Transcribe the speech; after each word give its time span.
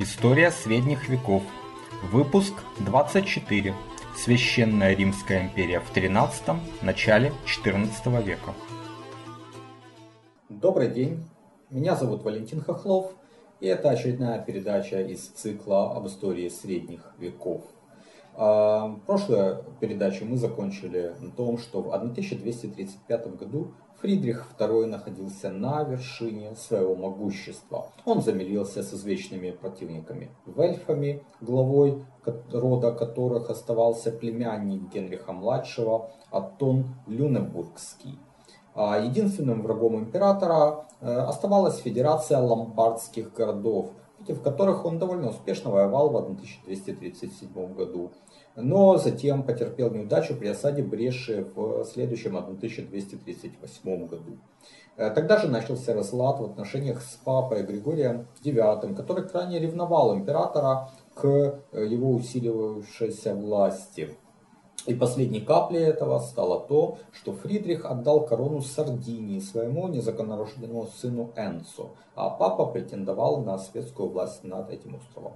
История 0.00 0.52
средних 0.52 1.08
веков. 1.08 1.42
Выпуск 2.12 2.54
24. 2.78 3.74
Священная 4.16 4.94
Римская 4.94 5.42
империя 5.42 5.80
в 5.80 5.90
13 5.90 6.44
начале 6.82 7.32
14 7.46 8.06
века. 8.24 8.54
Добрый 10.48 10.88
день, 10.88 11.24
меня 11.70 11.96
зовут 11.96 12.22
Валентин 12.22 12.60
Хохлов, 12.60 13.10
и 13.58 13.66
это 13.66 13.90
очередная 13.90 14.38
передача 14.38 15.00
из 15.00 15.26
цикла 15.30 15.96
об 15.96 16.06
истории 16.06 16.48
средних 16.48 17.00
веков. 17.18 17.64
А, 18.40 18.94
прошлую 19.04 19.64
передачу 19.80 20.24
мы 20.24 20.36
закончили 20.36 21.12
на 21.18 21.32
том, 21.32 21.58
что 21.58 21.82
в 21.82 21.92
1235 21.92 23.36
году 23.36 23.72
Фридрих 24.00 24.46
II 24.56 24.86
находился 24.86 25.50
на 25.50 25.82
вершине 25.82 26.54
своего 26.54 26.94
могущества. 26.94 27.88
Он 28.04 28.22
замирился 28.22 28.84
с 28.84 28.94
извечными 28.94 29.50
противниками 29.50 30.30
вельфами, 30.46 31.24
главой 31.40 32.04
рода 32.52 32.92
которых 32.92 33.50
оставался 33.50 34.12
племянник 34.12 34.88
Генриха-младшего 34.94 36.10
Аттон 36.30 36.94
Люнебургский. 37.08 38.20
А 38.72 39.00
единственным 39.00 39.62
врагом 39.62 39.96
императора 39.96 40.86
э, 41.00 41.12
оставалась 41.12 41.78
Федерация 41.78 42.38
ломбардских 42.38 43.32
городов, 43.32 43.90
против 44.28 44.42
которых 44.42 44.84
он 44.84 44.98
довольно 44.98 45.30
успешно 45.30 45.70
воевал 45.70 46.10
в 46.10 46.16
1237 46.16 47.74
году 47.74 48.12
но 48.60 48.96
затем 48.98 49.44
потерпел 49.44 49.90
неудачу 49.90 50.34
при 50.34 50.48
осаде 50.48 50.82
Бреши 50.82 51.46
в 51.54 51.84
следующем 51.84 52.36
1238 52.36 54.06
году. 54.08 54.38
Э, 54.96 55.10
тогда 55.10 55.38
же 55.38 55.46
начался 55.46 55.94
разлад 55.94 56.40
в 56.40 56.44
отношениях 56.44 57.00
с 57.00 57.20
папой 57.24 57.62
Григорием 57.62 58.26
IX, 58.42 58.96
который 58.96 59.28
крайне 59.28 59.60
ревновал 59.60 60.16
императора 60.16 60.90
к 61.14 61.24
э, 61.24 61.86
его 61.86 62.10
усиливавшейся 62.10 63.36
власти. 63.36 64.16
И 64.86 64.94
последней 64.94 65.40
каплей 65.40 65.82
этого 65.82 66.18
стало 66.20 66.60
то, 66.60 66.98
что 67.12 67.32
Фридрих 67.32 67.84
отдал 67.84 68.24
корону 68.24 68.62
Сардинии 68.62 69.40
своему 69.40 69.88
незаконнорожденному 69.88 70.86
сыну 70.86 71.32
Энцу, 71.36 71.90
а 72.14 72.30
папа 72.30 72.66
претендовал 72.66 73.42
на 73.42 73.58
светскую 73.58 74.08
власть 74.08 74.44
над 74.44 74.70
этим 74.70 74.94
островом. 74.94 75.34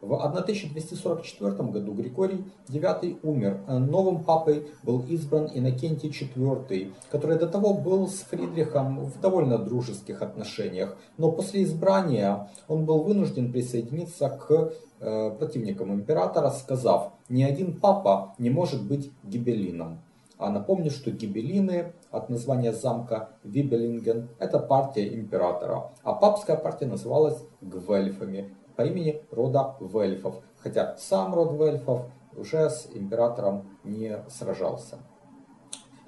В 0.00 0.14
1244 0.14 1.70
году 1.70 1.92
Григорий 1.92 2.44
IX 2.68 3.18
умер. 3.22 3.60
Новым 3.66 4.24
папой 4.24 4.68
был 4.82 5.04
избран 5.08 5.50
Иннокентий 5.52 6.10
IV, 6.10 6.92
который 7.10 7.38
до 7.38 7.48
того 7.48 7.74
был 7.74 8.08
с 8.08 8.20
Фридрихом 8.20 9.06
в 9.06 9.20
довольно 9.20 9.58
дружеских 9.58 10.22
отношениях. 10.22 10.96
Но 11.16 11.32
после 11.32 11.64
избрания 11.64 12.48
он 12.68 12.84
был 12.84 13.02
вынужден 13.02 13.52
присоединиться 13.52 14.28
к 14.28 14.72
Э, 15.00 15.30
противником 15.30 15.94
императора, 15.94 16.50
сказав, 16.50 17.12
ни 17.28 17.44
один 17.44 17.78
папа 17.78 18.34
не 18.38 18.50
может 18.50 18.82
быть 18.82 19.12
гибелином. 19.22 20.00
А 20.38 20.50
напомню, 20.50 20.90
что 20.90 21.12
гибелины 21.12 21.92
от 22.10 22.28
названия 22.30 22.72
замка 22.72 23.28
Вибелинген– 23.44 24.28
это 24.40 24.58
партия 24.58 25.14
императора. 25.14 25.92
А 26.02 26.14
папская 26.14 26.56
партия 26.56 26.86
называлась 26.86 27.38
Гвельфами 27.60 28.54
по 28.78 28.82
имени 28.82 29.20
рода 29.32 29.74
Вельфов. 29.80 30.36
Хотя 30.60 30.96
сам 30.96 31.34
род 31.34 31.58
Вельфов 31.58 32.06
уже 32.36 32.70
с 32.70 32.88
императором 32.94 33.76
не 33.82 34.24
сражался. 34.28 34.98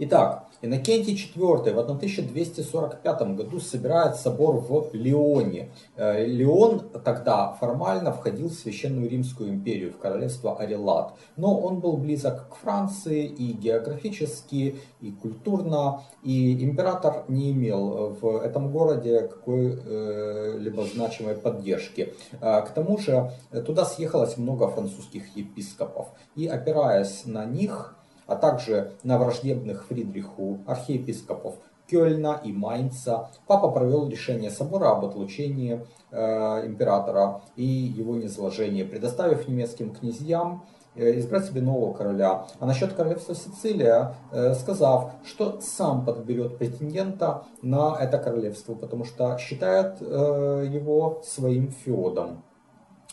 Итак, 0.03 0.47
Иннокентий 0.63 1.15
IV 1.15 1.75
в 1.75 1.79
1245 1.79 3.37
году 3.37 3.61
собирает 3.61 4.17
собор 4.17 4.57
в 4.57 4.95
Лионе. 4.95 5.73
Э, 5.97 6.25
Лион 6.25 6.89
тогда 7.05 7.53
формально 7.53 8.11
входил 8.11 8.49
в 8.49 8.55
Священную 8.55 9.11
Римскую 9.11 9.51
империю, 9.51 9.93
в 9.93 9.99
королевство 9.99 10.59
Арелат. 10.59 11.13
Но 11.37 11.59
он 11.59 11.81
был 11.81 11.99
близок 11.99 12.49
к 12.49 12.55
Франции 12.55 13.27
и 13.27 13.53
географически, 13.53 14.77
и 15.03 15.11
культурно. 15.13 16.03
И 16.23 16.65
император 16.65 17.25
не 17.29 17.53
имел 17.53 18.17
в 18.21 18.39
этом 18.39 18.73
городе 18.73 19.29
какой-либо 19.29 20.85
значимой 20.85 21.37
поддержки. 21.37 22.15
Э, 22.41 22.63
к 22.63 22.71
тому 22.71 22.97
же 22.97 23.33
туда 23.67 23.85
съехалось 23.85 24.39
много 24.39 24.67
французских 24.69 25.37
епископов. 25.37 26.09
И 26.37 26.47
опираясь 26.47 27.27
на 27.27 27.45
них, 27.45 27.97
а 28.31 28.37
также 28.37 28.93
на 29.03 29.19
враждебных 29.19 29.87
Фридриху 29.87 30.61
архиепископов 30.65 31.57
Кёльна 31.91 32.41
и 32.45 32.53
Майнца, 32.53 33.31
папа 33.49 33.69
провел 33.73 34.09
решение 34.09 34.51
собора 34.51 34.93
об 34.93 35.05
отлучении 35.05 35.85
э, 36.13 36.67
императора 36.67 37.43
и 37.57 37.65
его 37.65 38.15
низложении, 38.15 38.85
предоставив 38.85 39.49
немецким 39.49 39.93
князьям 39.93 40.65
э, 40.95 41.19
избрать 41.19 41.47
себе 41.47 41.61
нового 41.61 41.93
короля. 41.93 42.47
А 42.61 42.67
насчет 42.67 42.93
королевства 42.93 43.35
Сицилия, 43.35 44.15
э, 44.31 44.55
сказав, 44.55 45.11
что 45.25 45.59
сам 45.61 46.05
подберет 46.05 46.57
претендента 46.57 47.43
на 47.63 47.97
это 47.99 48.19
королевство, 48.19 48.77
потому 48.77 49.05
что 49.05 49.37
считает 49.39 49.97
э, 50.01 50.69
его 50.71 51.21
своим 51.25 51.73
феодом. 51.73 52.45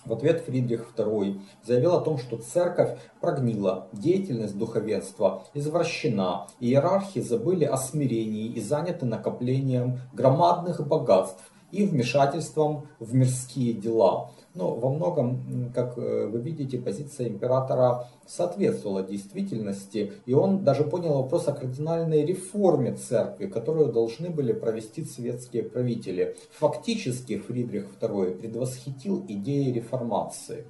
В 0.08 0.14
ответ 0.14 0.42
Фридрих 0.46 0.94
II 0.96 1.42
заявил 1.64 1.96
о 1.96 2.02
том, 2.02 2.18
что 2.18 2.38
церковь 2.38 2.98
прогнила, 3.20 3.90
деятельность 3.92 4.58
духовенства 4.58 5.44
извращена, 5.54 6.48
иерархи 6.62 7.20
забыли 7.20 7.66
о 7.66 7.76
смирении 7.76 8.48
и 8.48 8.62
заняты 8.62 9.06
накоплением 9.06 10.00
громадных 10.14 10.86
богатств 10.88 11.52
и 11.72 11.86
вмешательством 11.86 12.88
в 13.00 13.14
мирские 13.14 13.74
дела. 13.74 14.32
Но 14.58 14.74
во 14.74 14.90
многом, 14.90 15.72
как 15.74 15.98
э, 16.00 16.26
вы 16.26 16.40
видите, 16.40 16.80
позиция 16.80 17.28
императора 17.28 18.08
соответствовала 18.26 19.04
действительности, 19.04 20.14
и 20.26 20.34
он 20.34 20.64
даже 20.64 20.84
понял 20.84 21.14
вопрос 21.14 21.48
о 21.48 21.54
кардинальной 21.54 22.26
реформе 22.26 22.96
церкви, 22.96 23.46
которую 23.46 23.94
должны 23.94 24.32
были 24.32 24.54
провести 24.54 25.06
светские 25.06 25.62
правители. 25.62 26.36
Фактически 26.54 27.38
Фридрих 27.38 27.86
II 28.02 28.40
предвосхитил 28.40 29.24
идеи 29.28 29.72
реформации. 29.72 30.66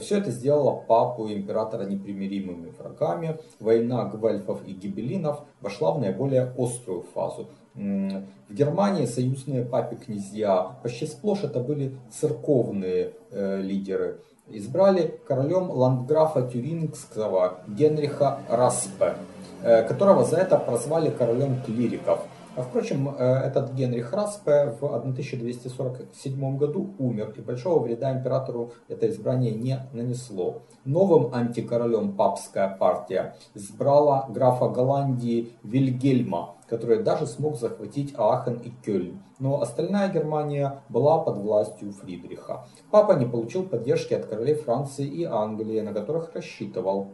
Все 0.00 0.18
это 0.18 0.30
сделало 0.30 0.80
папу 0.80 1.26
и 1.26 1.34
императора 1.34 1.84
непримиримыми 1.84 2.70
врагами. 2.70 3.38
Война 3.60 4.04
гвельфов 4.04 4.66
и 4.66 4.72
гибелинов 4.72 5.42
вошла 5.60 5.92
в 5.92 6.00
наиболее 6.00 6.54
острую 6.56 7.02
фазу. 7.02 7.48
В 7.74 8.54
Германии 8.54 9.06
союзные 9.06 9.64
папе 9.64 9.96
князья 9.96 10.76
почти 10.82 11.06
сплошь 11.06 11.42
это 11.42 11.60
были 11.60 11.96
церковные 12.10 13.12
э, 13.30 13.60
лидеры. 13.62 14.20
Избрали 14.48 15.18
королем 15.26 15.70
ландграфа 15.70 16.42
Тюрингского 16.42 17.60
Генриха 17.66 18.40
Распе, 18.48 19.16
э, 19.62 19.84
которого 19.84 20.24
за 20.24 20.36
это 20.36 20.58
прозвали 20.58 21.10
королем 21.10 21.62
клириков. 21.62 22.20
А 22.54 22.60
впрочем, 22.60 23.08
э, 23.08 23.24
этот 23.24 23.72
Генрих 23.72 24.12
Распе 24.12 24.76
в 24.78 24.84
1247 24.84 26.58
году 26.58 26.94
умер, 26.98 27.32
и 27.38 27.40
большого 27.40 27.82
вреда 27.82 28.12
императору 28.12 28.72
это 28.88 29.08
избрание 29.08 29.52
не 29.52 29.78
нанесло. 29.94 30.60
Новым 30.84 31.32
антикоролем 31.34 32.12
папская 32.12 32.68
партия 32.68 33.36
избрала 33.54 34.26
графа 34.28 34.68
Голландии 34.68 35.52
Вильгельма, 35.62 36.56
который 36.72 37.02
даже 37.02 37.26
смог 37.26 37.58
захватить 37.58 38.14
Аахен 38.16 38.54
и 38.54 38.70
Кёльн. 38.82 39.22
Но 39.38 39.60
остальная 39.60 40.08
Германия 40.10 40.80
была 40.88 41.18
под 41.18 41.36
властью 41.36 41.92
Фридриха. 41.92 42.64
Папа 42.90 43.12
не 43.12 43.26
получил 43.26 43.64
поддержки 43.64 44.14
от 44.14 44.24
королей 44.24 44.54
Франции 44.54 45.06
и 45.06 45.24
Англии, 45.24 45.82
на 45.82 45.92
которых 45.92 46.34
рассчитывал. 46.34 47.08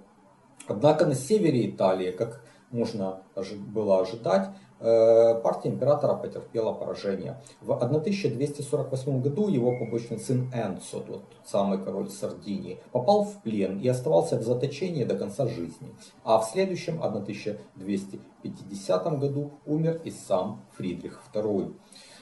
Однако 0.69 1.07
на 1.07 1.17
севере 1.17 1.69
Италии, 1.69 2.13
как 2.13 2.41
можно 2.71 3.23
было 3.73 4.01
ожидать, 4.01 4.51
Э, 4.81 5.35
партия 5.43 5.71
императора 5.71 6.15
потерпела 6.15 6.73
поражение. 6.73 7.43
В 7.61 7.73
1248 7.73 9.21
году 9.21 9.49
его 9.49 9.77
побочный 9.77 10.21
сын 10.21 10.49
Энцо, 10.55 11.01
тот 11.01 11.25
самый 11.45 11.85
король 11.85 12.11
Сардинии, 12.11 12.79
попал 12.93 13.25
в 13.25 13.43
плен 13.43 13.81
и 13.81 13.89
оставался 13.89 14.39
в 14.39 14.43
заточении 14.43 15.03
до 15.03 15.19
конца 15.19 15.49
жизни. 15.49 15.93
А 16.23 16.39
в 16.39 16.45
следующем, 16.45 17.03
1250 17.03 19.19
году, 19.19 19.51
умер 19.67 20.01
и 20.05 20.13
сам 20.13 20.63
Фридрих 20.77 21.25
II. 21.35 21.75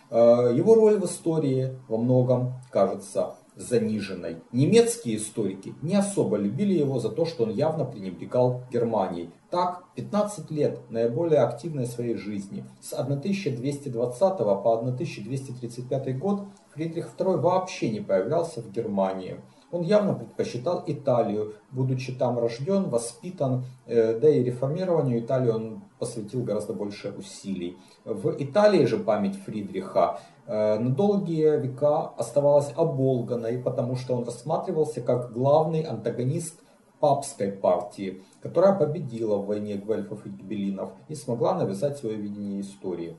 Э, 0.08 0.50
его 0.54 0.74
роль 0.74 0.98
в 0.98 1.04
истории 1.04 1.78
во 1.88 1.98
многом 1.98 2.54
кажется 2.70 3.34
заниженной. 3.56 4.42
Немецкие 4.52 5.16
историки 5.16 5.74
не 5.82 5.96
особо 5.96 6.36
любили 6.36 6.74
его 6.74 6.98
за 6.98 7.08
то, 7.08 7.24
что 7.24 7.44
он 7.44 7.50
явно 7.50 7.84
пренебрегал 7.84 8.62
Германией. 8.70 9.30
Так, 9.50 9.84
15 9.96 10.50
лет 10.50 10.80
наиболее 10.90 11.40
активной 11.40 11.86
своей 11.86 12.14
жизни, 12.14 12.64
с 12.80 12.92
1220 12.92 14.18
по 14.18 14.78
1235 14.78 16.18
год, 16.18 16.44
Фридрих 16.74 17.10
II 17.16 17.38
вообще 17.38 17.90
не 17.90 18.00
появлялся 18.00 18.60
в 18.60 18.70
Германии. 18.70 19.40
Он 19.72 19.82
явно 19.82 20.14
предпочитал 20.14 20.84
Италию, 20.86 21.54
будучи 21.70 22.12
там 22.12 22.38
рожден, 22.38 22.88
воспитан, 22.88 23.64
э, 23.86 24.18
да 24.18 24.28
и 24.28 24.42
реформированию 24.42 25.20
Италии 25.20 25.50
он 25.50 25.82
посвятил 25.98 26.44
гораздо 26.44 26.72
больше 26.72 27.12
усилий. 27.18 27.76
В 28.04 28.36
Италии 28.38 28.84
же 28.84 28.98
память 28.98 29.36
Фридриха 29.44 30.20
на 30.46 30.90
долгие 30.90 31.60
века 31.60 32.10
оставалась 32.16 32.72
оболганной, 32.76 33.58
потому 33.58 33.96
что 33.96 34.14
он 34.14 34.24
рассматривался 34.24 35.00
как 35.00 35.32
главный 35.32 35.82
антагонист 35.82 36.60
папской 37.00 37.50
партии, 37.52 38.22
которая 38.40 38.78
победила 38.78 39.36
в 39.36 39.46
войне 39.46 39.76
гвельфов 39.76 40.26
и 40.26 40.30
гибелинов 40.30 40.90
и 41.08 41.14
смогла 41.14 41.54
навязать 41.54 41.98
свое 41.98 42.16
видение 42.16 42.60
истории. 42.60 43.16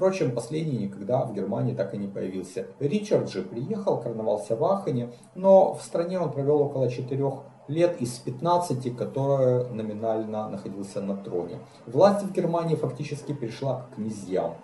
Впрочем, 0.03 0.33
последний 0.33 0.79
никогда 0.79 1.25
в 1.25 1.33
Германии 1.33 1.77
так 1.77 1.95
и 1.95 1.97
не 1.97 2.09
появился. 2.09 2.67
Ричард 2.81 3.31
же 3.31 3.43
приехал, 3.43 4.01
короновался 4.01 4.57
в 4.57 4.65
Ахене, 4.65 5.13
но 5.37 5.75
в 5.75 5.83
стране 5.85 6.19
он 6.19 6.33
провел 6.33 6.61
около 6.61 6.91
четырех 6.91 7.45
лет 7.69 8.03
из 8.03 8.19
15, 8.19 8.97
которые 8.97 9.69
номинально 9.69 10.49
находился 10.49 11.01
на 11.01 11.17
троне. 11.17 11.61
Власть 11.87 12.25
в 12.25 12.33
Германии 12.33 12.75
фактически 12.75 13.31
перешла 13.33 13.83
к 13.83 13.95
князьям. 13.95 14.55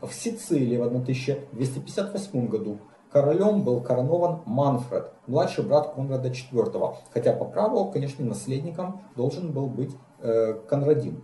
В 0.00 0.10
Сицилии 0.10 0.78
в 0.78 0.86
1258 0.86 2.48
году 2.48 2.78
королем 3.12 3.64
был 3.64 3.82
коронован 3.82 4.40
Манфред, 4.46 5.12
младший 5.26 5.64
брат 5.64 5.92
Конрада 5.96 6.30
IV, 6.30 6.94
хотя 7.12 7.34
по 7.34 7.44
праву, 7.44 7.90
конечно, 7.90 8.24
наследником 8.24 9.02
должен 9.16 9.52
был 9.52 9.66
быть 9.66 9.94
э, 10.22 10.54
Конрадин. 10.66 11.22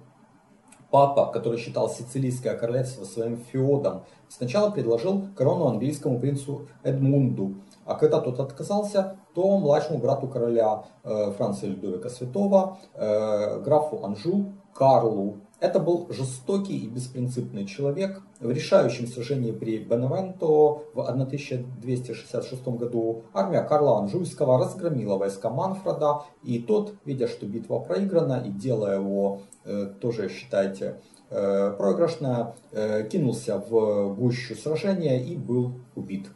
Папа, 0.94 1.26
который 1.26 1.58
считал 1.58 1.90
Сицилийское 1.90 2.54
королевство 2.54 3.04
своим 3.04 3.38
феодом, 3.50 4.04
сначала 4.28 4.70
предложил 4.70 5.26
корону 5.34 5.66
английскому 5.66 6.20
принцу 6.20 6.68
Эдмунду, 6.84 7.56
а 7.84 7.96
когда 7.96 8.20
тот 8.20 8.38
отказался, 8.38 9.16
то 9.34 9.58
младшему 9.58 9.98
брату 9.98 10.28
короля 10.28 10.84
э, 11.02 11.32
Франца 11.36 11.66
Людовика 11.66 12.08
Святого, 12.10 12.78
э, 12.94 13.60
графу 13.64 14.04
Анжу, 14.04 14.52
Карлу 14.72 15.38
это 15.60 15.78
был 15.78 16.06
жестокий 16.10 16.78
и 16.78 16.88
беспринципный 16.88 17.64
человек. 17.64 18.20
В 18.40 18.50
решающем 18.50 19.06
сражении 19.06 19.52
при 19.52 19.78
Беневенто 19.78 20.46
в 20.92 21.00
1266 21.00 22.68
году 22.68 23.22
армия 23.32 23.62
Карла 23.62 23.98
Анжуйского 23.98 24.58
разгромила 24.58 25.16
войска 25.16 25.50
Манфреда, 25.50 26.22
и 26.42 26.58
тот, 26.58 26.94
видя, 27.04 27.28
что 27.28 27.46
битва 27.46 27.78
проиграна, 27.78 28.42
и 28.44 28.50
делая 28.50 28.98
его 28.98 29.42
э, 29.64 29.92
тоже, 30.00 30.28
считайте, 30.28 31.00
э, 31.30 31.74
проигрышная, 31.78 32.54
э, 32.72 33.08
кинулся 33.08 33.58
в 33.58 34.14
гущу 34.14 34.56
сражения 34.56 35.22
и 35.22 35.36
был 35.36 35.72
убит. 35.94 36.28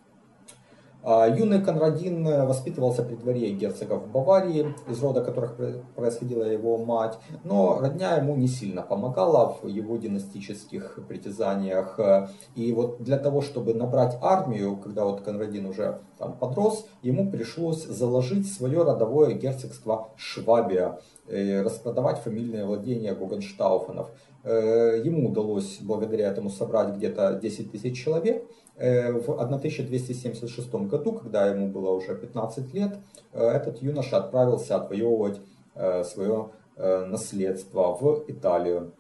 А 1.10 1.26
юный 1.26 1.62
Конрадин 1.62 2.28
э, 2.28 2.44
воспитывался 2.44 3.02
при 3.02 3.14
дворе 3.14 3.48
герцогов 3.52 4.10
Баварии, 4.10 4.74
из 4.90 5.02
рода 5.02 5.22
которых 5.22 5.56
происходила 5.96 6.42
его 6.44 6.76
мать, 6.76 7.18
но 7.44 7.78
родня 7.80 8.16
ему 8.16 8.36
не 8.36 8.46
сильно 8.46 8.82
помогала 8.82 9.56
в 9.62 9.66
его 9.68 9.96
династических 9.96 10.98
притязаниях. 11.08 11.98
И 12.54 12.70
вот 12.74 13.02
для 13.02 13.16
того, 13.16 13.40
чтобы 13.40 13.72
набрать 13.72 14.18
армию, 14.20 14.76
когда 14.76 15.06
вот 15.06 15.22
Конрадин 15.22 15.64
уже 15.64 15.98
там 16.18 16.36
подрос, 16.36 16.86
ему 17.00 17.30
пришлось 17.30 17.86
заложить 17.86 18.52
свое 18.52 18.82
родовое 18.82 19.32
герцогство 19.32 20.10
Швабия, 20.16 21.00
э, 21.26 21.62
распродавать 21.62 22.18
фамильные 22.18 22.66
владения 22.66 23.14
Гогенштауфенов. 23.14 24.10
Э, 24.44 25.00
ему 25.02 25.30
удалось 25.30 25.78
благодаря 25.80 26.28
этому 26.28 26.50
собрать 26.50 26.96
где-то 26.96 27.38
10 27.40 27.72
тысяч 27.72 28.04
человек, 28.04 28.44
в 28.78 29.32
1276 29.32 30.74
году, 30.74 31.12
когда 31.12 31.46
ему 31.46 31.68
было 31.68 31.90
уже 31.90 32.14
15 32.14 32.72
лет, 32.74 32.98
э, 33.32 33.44
этот 33.44 33.82
юноша 33.82 34.18
отправился 34.18 34.76
отвоевывать 34.76 35.40
э, 35.74 36.04
свое 36.04 36.50
наследство 36.76 37.92
в 38.00 38.22
Италию. 38.28 38.92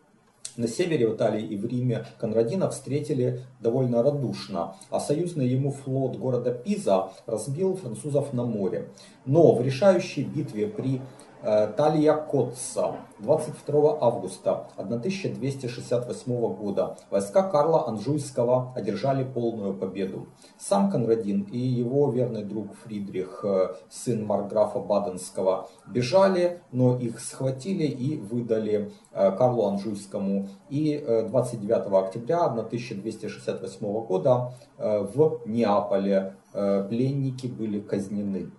На 0.56 0.66
севере 0.66 1.06
в 1.06 1.14
Италии 1.14 1.46
и 1.46 1.56
в 1.56 1.64
Риме 1.64 2.04
Конрадина 2.18 2.68
встретили 2.70 3.42
довольно 3.60 4.02
радушно, 4.02 4.74
а 4.90 4.98
союзный 4.98 5.46
ему 5.46 5.70
флот 5.70 6.16
города 6.16 6.50
Пиза 6.50 7.12
разбил 7.26 7.76
французов 7.76 8.32
на 8.32 8.42
море. 8.42 8.88
Но 9.26 9.54
в 9.54 9.62
решающей 9.62 10.24
битве 10.24 10.66
при 10.66 11.00
Э, 11.00 11.17
Талия 11.42 12.14
Котца 12.14 12.96
22 13.20 13.98
августа 14.00 14.66
1268 14.76 16.54
года 16.54 16.96
войска 17.10 17.42
Карла 17.42 17.88
Анжуйского 17.88 18.72
одержали 18.74 19.24
полную 19.24 19.74
победу. 19.74 20.28
Сам 20.58 20.90
Конрадин 20.90 21.42
и 21.42 21.58
его 21.58 22.10
верный 22.10 22.44
друг 22.44 22.74
Фридрих, 22.82 23.40
э, 23.44 23.68
сын 23.88 24.24
марграфа 24.24 24.80
Баденского, 24.80 25.68
бежали, 25.86 26.60
но 26.72 26.96
их 26.96 27.20
схватили 27.20 27.84
и 27.84 28.16
выдали 28.18 28.92
э, 29.12 29.32
Карлу 29.32 29.66
Анжуйскому. 29.66 30.48
И 30.70 30.98
29 31.28 31.92
октября 31.92 32.44
1268 32.44 34.06
года 34.06 34.52
в 34.76 35.40
Неаполе 35.46 36.34
пленники 36.52 37.46
были 37.46 37.80
казнены. 37.80 38.50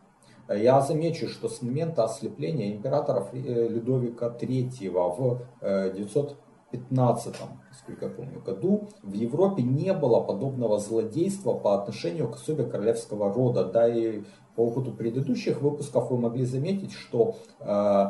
Я 0.50 0.82
замечу, 0.82 1.28
что 1.28 1.48
с 1.48 1.62
момента 1.62 2.04
ослепления 2.04 2.76
императора 2.76 3.28
э, 3.34 3.68
Людовика 3.68 4.28
III 4.28 4.90
в 4.90 5.94
915 5.94 7.36
э, 7.36 7.38
сколько 7.72 8.06
я 8.06 8.12
помню, 8.12 8.42
году 8.42 8.90
в 9.04 9.14
Европе 9.14 9.62
не 9.62 9.94
было 9.94 10.22
подобного 10.22 10.80
злодейства 10.80 11.54
по 11.54 11.76
отношению 11.76 12.30
к 12.30 12.36
особе 12.36 12.66
королевского 12.66 13.32
рода. 13.32 13.64
Да 13.66 13.88
и 13.88 14.24
по 14.56 14.62
опыту 14.62 14.92
предыдущих 14.92 15.62
выпусков 15.62 16.10
вы 16.10 16.18
могли 16.18 16.46
заметить, 16.46 16.94
что 16.94 17.36
э, 17.60 18.06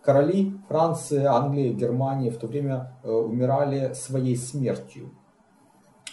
короли 0.00 0.54
Франции, 0.68 1.24
Англии, 1.24 1.72
Германии 1.72 2.30
в 2.30 2.38
то 2.38 2.46
время 2.46 2.92
умирали 3.02 3.94
своей 3.94 4.36
смертью. 4.36 5.10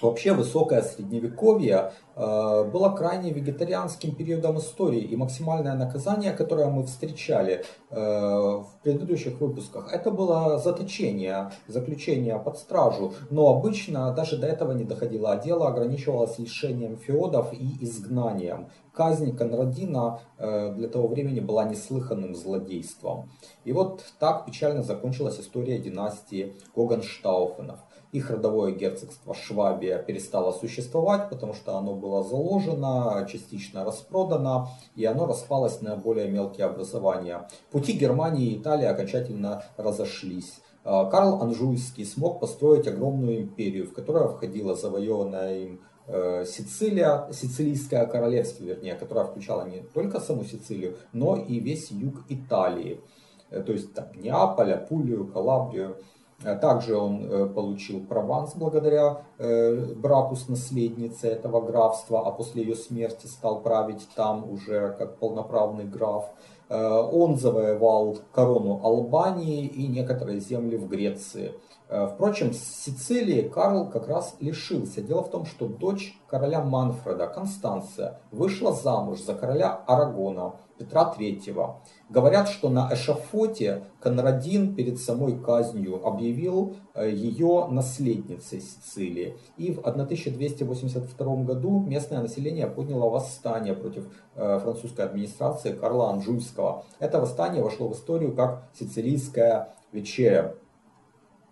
Вообще 0.01 0.33
высокое 0.33 0.83
средневековье 0.83 1.91
э, 2.15 2.63
было 2.71 2.89
крайне 2.89 3.31
вегетарианским 3.31 4.13
периодом 4.13 4.59
истории, 4.59 5.01
и 5.01 5.15
максимальное 5.15 5.73
наказание, 5.73 6.33
которое 6.33 6.67
мы 6.67 6.83
встречали 6.83 7.63
э, 7.89 7.99
в 7.99 8.67
предыдущих 8.83 9.41
выпусках, 9.41 9.91
это 9.91 10.11
было 10.11 10.59
заточение, 10.59 11.51
заключение 11.67 12.37
под 12.37 12.57
стражу. 12.57 13.13
Но 13.31 13.47
обычно 13.47 14.13
даже 14.13 14.37
до 14.37 14.45
этого 14.47 14.71
не 14.73 14.83
доходило, 14.83 15.31
а 15.31 15.37
дело 15.37 15.67
ограничивалось 15.67 16.37
лишением 16.37 16.97
феодов 16.97 17.51
и 17.53 17.83
изгнанием. 17.83 18.67
Казнь 18.93 19.35
Конрадина 19.35 20.19
э, 20.37 20.73
для 20.73 20.89
того 20.89 21.07
времени 21.07 21.39
была 21.39 21.63
неслыханным 21.63 22.35
злодейством. 22.35 23.29
И 23.63 23.71
вот 23.71 24.03
так 24.19 24.45
печально 24.45 24.83
закончилась 24.83 25.39
история 25.39 25.79
династии 25.79 26.55
Гогенштауфенов 26.75 27.79
их 28.11 28.29
родовое 28.29 28.71
герцогство 28.71 29.33
Швабия 29.33 29.99
перестало 29.99 30.51
существовать, 30.51 31.29
потому 31.29 31.53
что 31.53 31.77
оно 31.77 31.93
было 31.93 32.23
заложено, 32.23 33.27
частично 33.29 33.83
распродано, 33.83 34.69
и 34.95 35.05
оно 35.05 35.25
распалось 35.25 35.81
на 35.81 35.95
более 35.95 36.29
мелкие 36.29 36.67
образования. 36.67 37.47
Пути 37.71 37.93
Германии 37.93 38.47
и 38.47 38.57
Италии 38.57 38.85
окончательно 38.85 39.63
разошлись. 39.75 40.61
А, 40.83 41.05
Карл 41.05 41.41
Анжуйский 41.41 42.05
смог 42.05 42.39
построить 42.39 42.87
огромную 42.87 43.41
империю, 43.41 43.87
в 43.87 43.93
которую 43.93 44.29
входила 44.29 44.73
завоеванная 44.73 45.59
им 45.59 45.81
э, 46.07 46.45
Сицилия, 46.45 47.27
Сицилийское 47.33 48.05
королевство, 48.05 48.63
вернее, 48.63 48.95
которое 48.95 49.25
включало 49.25 49.67
не 49.67 49.81
только 49.81 50.21
саму 50.21 50.45
Сицилию, 50.45 50.95
но 51.11 51.35
и 51.35 51.59
весь 51.59 51.91
юг 51.91 52.23
Италии. 52.29 53.01
то 53.49 53.73
есть 53.73 53.93
там, 53.93 54.05
Неаполь, 54.15 54.73
Апулию, 54.73 55.27
Калабрию. 55.27 55.97
Также 56.43 56.95
он 56.95 57.53
получил 57.53 58.05
Прованс 58.05 58.53
благодаря 58.55 59.23
браку 59.39 60.35
с 60.35 60.47
наследницей 60.47 61.31
этого 61.31 61.61
графства, 61.61 62.27
а 62.27 62.31
после 62.31 62.63
ее 62.63 62.75
смерти 62.75 63.25
стал 63.25 63.61
править 63.61 64.07
там 64.15 64.47
уже 64.49 64.95
как 64.99 65.17
полноправный 65.17 65.85
граф. 65.85 66.25
Он 66.69 67.37
завоевал 67.37 68.19
корону 68.31 68.81
Албании 68.83 69.65
и 69.65 69.87
некоторые 69.87 70.39
земли 70.39 70.77
в 70.77 70.87
Греции. 70.87 71.53
Э, 71.89 72.07
впрочем, 72.07 72.53
с 72.53 72.59
Сицилии 72.59 73.47
Карл 73.47 73.89
как 73.89 74.07
раз 74.07 74.35
лишился. 74.39 75.01
Дело 75.01 75.23
в 75.23 75.29
том, 75.29 75.45
что 75.45 75.67
дочь 75.67 76.19
короля 76.27 76.61
Манфреда, 76.61 77.27
Констанция, 77.27 78.19
вышла 78.31 78.73
замуж 78.73 79.21
за 79.21 79.33
короля 79.33 79.83
Арагона, 79.87 80.55
Петра 80.77 81.13
III. 81.17 81.75
Говорят, 82.09 82.47
что 82.49 82.69
на 82.69 82.89
эшафоте 82.93 83.83
Конрадин 83.99 84.75
перед 84.75 84.99
самой 84.99 85.37
казнью 85.37 86.05
объявил 86.05 86.77
э, 86.93 87.09
ее 87.11 87.67
наследницей 87.69 88.61
Сицилии. 88.61 89.37
И 89.57 89.73
в 89.73 89.79
1282 89.79 91.35
году 91.43 91.79
местное 91.79 92.21
население 92.21 92.67
подняло 92.67 93.09
восстание 93.09 93.73
против 93.73 94.07
э, 94.35 94.59
французской 94.59 95.05
администрации 95.05 95.73
Карла 95.73 96.11
Анжуйского. 96.11 96.85
Это 96.99 97.19
восстание 97.19 97.63
вошло 97.63 97.87
в 97.89 97.93
историю 97.93 98.35
как 98.35 98.69
сицилийская 98.73 99.73
вечеря. 99.91 100.55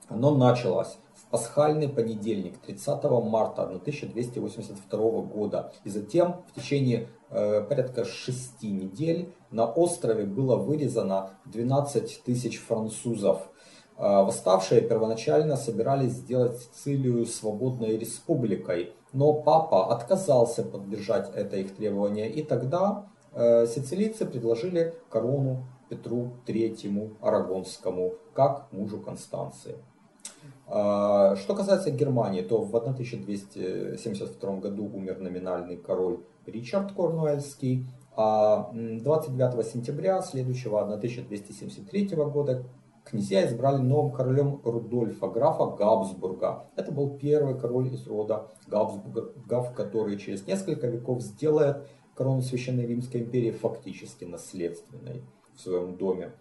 Оно 0.07 0.35
началось 0.35 0.97
пасхальный 1.35 1.89
понедельник, 1.89 2.59
30 2.59 3.03
марта 3.03 3.63
1282 3.63 5.21
года. 5.23 5.73
И 5.83 5.89
затем 5.89 6.45
в 6.47 6.57
течение 6.57 7.09
э, 7.29 7.61
порядка 7.67 8.05
шести 8.05 8.71
недель 8.71 9.33
на 9.51 9.65
острове 9.65 10.23
было 10.23 10.55
вырезано 10.55 11.31
12 11.43 12.23
тысяч 12.23 12.57
французов. 12.57 13.49
Э, 13.97 14.23
восставшие 14.23 14.79
первоначально 14.79 15.57
собирались 15.57 16.13
сделать 16.13 16.57
Сицилию 16.57 17.25
свободной 17.25 17.97
республикой, 17.97 18.93
но 19.11 19.33
папа 19.33 19.93
отказался 19.93 20.63
поддержать 20.63 21.29
это 21.35 21.57
их 21.57 21.75
требование, 21.75 22.31
и 22.31 22.43
тогда 22.43 23.09
э, 23.33 23.67
сицилийцы 23.67 24.25
предложили 24.25 24.93
корону 25.09 25.65
Петру 25.89 26.31
III 26.47 27.17
Арагонскому 27.19 28.13
как 28.33 28.71
мужу 28.71 29.01
Констанции. 29.01 29.75
А, 30.67 31.35
что 31.35 31.53
касается 31.55 31.91
Германии, 31.91 32.41
то 32.41 32.63
в 32.63 32.75
1272 32.75 34.55
году 34.57 34.85
умер 34.85 35.19
номинальный 35.19 35.77
король 35.77 36.19
Ричард 36.45 36.91
Корнуэльский, 36.93 37.85
а 38.15 38.71
29 38.73 39.67
сентября 39.67 40.21
следующего 40.21 40.81
1273 40.81 42.15
года 42.15 42.63
князья 43.03 43.45
избрали 43.45 43.77
новым 43.77 44.11
королем 44.11 44.59
Рудольфа, 44.63 45.27
графа 45.27 45.67
Габсбурга. 45.67 46.65
Это 46.75 46.91
был 46.91 47.17
первый 47.17 47.57
король 47.57 47.93
из 47.93 48.07
рода 48.07 48.47
Габсбургов, 48.67 49.73
который 49.73 50.17
через 50.17 50.47
несколько 50.47 50.87
веков 50.87 51.21
сделает 51.21 51.85
корону 52.15 52.41
Священной 52.41 52.87
Римской 52.87 53.21
империи 53.21 53.51
фактически 53.51 54.23
наследственной 54.25 55.23
в 55.53 55.61
своем 55.61 55.95
доме. 55.95 56.31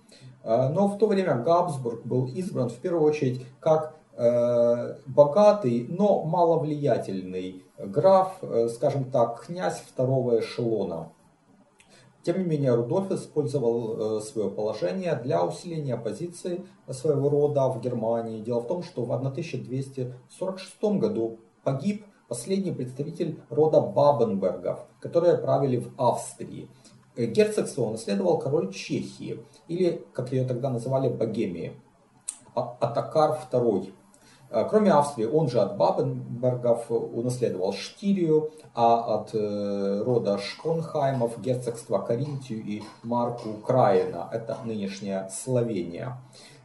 А, 0.42 0.70
но 0.70 0.88
в 0.88 0.98
то 0.98 1.06
время 1.06 1.36
Габсбург 1.36 2.04
был 2.04 2.26
избран 2.26 2.68
в 2.68 2.76
первую 2.76 3.04
очередь 3.04 3.44
как 3.60 3.96
богатый, 4.16 5.87
но 5.88 6.23
маловлиятельный 6.25 7.64
граф, 7.78 8.38
э, 8.42 8.68
скажем 8.68 9.11
так, 9.11 9.44
князь 9.44 9.80
второго 9.80 10.40
эшелона. 10.40 11.12
Тем 12.23 12.38
не 12.38 12.44
менее, 12.44 12.75
Рудольф 12.75 13.11
использовал 13.11 14.18
э, 14.18 14.21
свое 14.23 14.50
положение 14.50 15.14
для 15.16 15.44
усиления 15.44 15.97
позиции 15.97 16.64
своего 16.88 17.28
рода 17.28 17.68
в 17.68 17.80
Германии. 17.80 18.40
Дело 18.40 18.61
в 18.61 18.66
том, 18.66 18.83
что 18.83 19.04
в 19.04 19.12
1246 19.12 20.83
году 20.99 21.38
погиб 21.64 22.06
последний 22.28 22.73
представитель 22.73 23.40
рода 23.50 23.80
Бабенбергов, 23.80 24.87
которые 25.00 25.37
правили 25.37 25.76
в 25.76 25.92
Австрии. 25.99 26.71
Герцогство 27.16 27.90
наследовал 27.90 28.38
король 28.38 28.73
Чехии, 28.73 29.44
или, 29.68 30.04
как 30.14 30.33
ее 30.33 30.44
тогда 30.44 30.71
называли, 30.71 31.09
Богемии, 31.09 31.78
а-, 32.54 32.76
Атакар 32.80 33.38
II. 33.52 33.92
Э, 34.54 34.64
кроме 34.70 34.92
Австрии, 34.92 35.26
он 35.26 35.49
же 35.49 35.61
от 35.61 35.76
Бабенбергов 35.76 36.87
унаследовал 36.88 37.73
Штирию, 37.73 38.52
а 38.73 39.16
от 39.16 39.34
э, 39.34 40.02
рода 40.04 40.38
Шкронхаймов 40.38 41.40
герцогство 41.40 41.99
Каринтию 41.99 42.62
и 42.64 42.82
Марку 43.02 43.54
Краина, 43.54 44.28
это 44.32 44.56
нынешняя 44.64 45.28
Словения. 45.28 46.18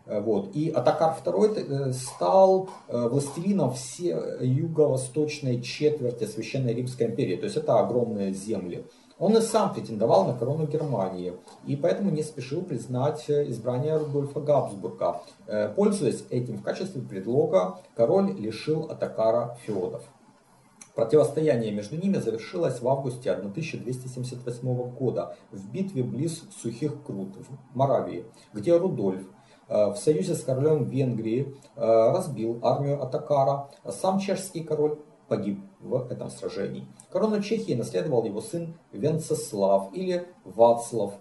Э, 0.06 0.22
вот. 0.22 0.56
И 0.56 0.70
Атакар 0.70 1.16
II 1.26 1.94
стал 1.94 2.70
властелином 2.88 3.74
всей 3.74 4.16
юго-восточной 4.40 5.62
четверти 5.64 6.26
Священной 6.26 6.76
Римской 6.76 7.08
империи, 7.08 7.38
то 7.38 7.46
есть 7.46 7.58
это 7.58 7.80
огромные 7.80 8.34
земли. 8.34 8.86
Он 9.20 9.36
и 9.36 9.42
сам 9.42 9.74
претендовал 9.74 10.26
на 10.26 10.34
корону 10.34 10.66
Германии, 10.66 11.34
и 11.68 11.76
поэтому 11.76 12.10
не 12.10 12.24
спешил 12.24 12.62
признать 12.62 13.30
э, 13.30 13.50
избрание 13.50 13.98
Рудольфа 13.98 14.40
Габсбурга. 14.40 15.22
Э, 15.46 15.68
пользуясь 15.68 16.24
этим 16.30 16.58
в 16.58 16.64
качестве 16.64 17.02
предлога, 17.02 17.80
король 17.96 18.32
лишил 18.32 18.86
Атакара 18.86 19.58
феодов. 19.66 20.04
Противостояние 20.96 21.74
между 21.74 21.98
ними 21.98 22.18
завершилось 22.18 22.82
в 22.82 22.88
августе 22.88 23.32
1278 23.32 24.92
года 24.92 25.36
в 25.52 25.70
битве 25.70 26.04
близ 26.04 26.44
Сухих 26.62 27.04
Крут 27.04 27.36
в 27.36 27.78
Моравии, 27.78 28.26
где 28.54 28.78
Рудольф 28.78 29.24
э, 29.68 29.88
в 29.92 29.98
союзе 29.98 30.36
с 30.36 30.44
королем 30.44 30.86
Венгрии 30.86 31.56
разбил 31.76 32.60
армию 32.64 33.02
Атакара, 33.04 33.70
сам 33.90 34.20
чешский 34.20 34.64
король 34.64 34.98
погиб 35.28 35.60
в 35.80 36.12
этом 36.12 36.30
сражении. 36.30 36.88
Корону 37.12 37.42
Чехии 37.42 37.74
наследовал 37.74 38.24
его 38.26 38.42
сын 38.42 38.74
Венцеслав 38.92 39.94
или 39.94 40.28
Вацлав 40.44 41.14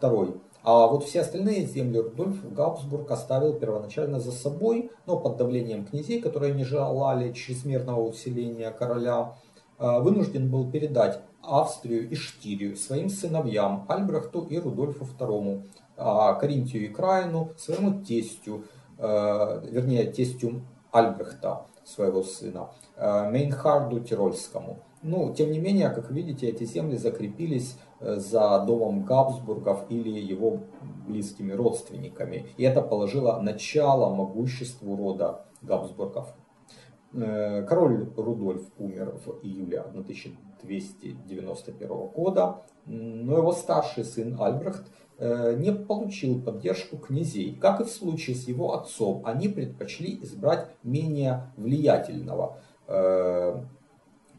II. 0.00 0.40
А 0.62 0.86
вот 0.86 1.04
все 1.04 1.20
остальные 1.20 1.66
земли 1.66 2.00
Рудольф 2.00 2.52
Габсбург 2.52 3.10
оставил 3.10 3.54
первоначально 3.54 4.20
за 4.20 4.32
собой, 4.32 4.90
но 5.06 5.18
под 5.18 5.36
давлением 5.36 5.86
князей, 5.86 6.20
которые 6.20 6.54
не 6.54 6.64
желали 6.64 7.32
чрезмерного 7.32 8.00
усиления 8.00 8.70
короля, 8.70 9.34
а, 9.78 10.00
вынужден 10.00 10.50
был 10.50 10.70
передать 10.70 11.20
Австрию 11.42 12.08
и 12.10 12.14
Штирию 12.14 12.76
своим 12.76 13.08
сыновьям 13.08 13.86
Альбрехту 13.88 14.42
и 14.42 14.58
Рудольфу 14.58 15.04
II, 15.04 15.66
а 15.96 16.34
Каринтию 16.34 16.84
и 16.84 16.88
Краину 16.88 17.52
своему 17.56 18.02
тестю, 18.02 18.64
а, 18.98 19.62
вернее 19.64 20.04
тестю 20.10 20.62
Альбрехта, 20.90 21.66
своего 21.88 22.22
сына, 22.22 22.70
Мейнхарду 22.96 24.00
Тирольскому. 24.00 24.78
Ну, 25.02 25.32
тем 25.32 25.52
не 25.52 25.60
менее, 25.60 25.90
как 25.90 26.10
видите, 26.10 26.48
эти 26.48 26.64
земли 26.64 26.96
закрепились 26.96 27.78
э, 28.00 28.16
за 28.16 28.64
домом 28.66 29.04
Габсбургов 29.04 29.84
или 29.90 30.18
его 30.18 30.62
близкими 31.06 31.52
родственниками. 31.52 32.46
И 32.56 32.64
это 32.64 32.82
положило 32.82 33.40
начало 33.40 34.12
могуществу 34.12 34.96
рода 34.96 35.44
Габсбургов. 35.62 36.34
Э, 37.14 37.62
король 37.62 38.12
Рудольф 38.16 38.62
умер 38.78 39.20
в 39.24 39.38
июле 39.44 39.82
1291 39.82 41.88
года, 41.88 42.64
но 42.86 43.38
его 43.38 43.52
старший 43.52 44.04
сын 44.04 44.36
Альбрехт 44.40 44.88
э, 44.88 44.90
не 45.18 45.72
получил 45.72 46.40
поддержку 46.40 46.96
князей. 46.96 47.56
Как 47.60 47.80
и 47.80 47.84
в 47.84 47.90
случае 47.90 48.36
с 48.36 48.46
его 48.46 48.74
отцом, 48.74 49.22
они 49.24 49.48
предпочли 49.48 50.18
избрать 50.22 50.68
менее 50.84 51.50
влиятельного 51.56 52.58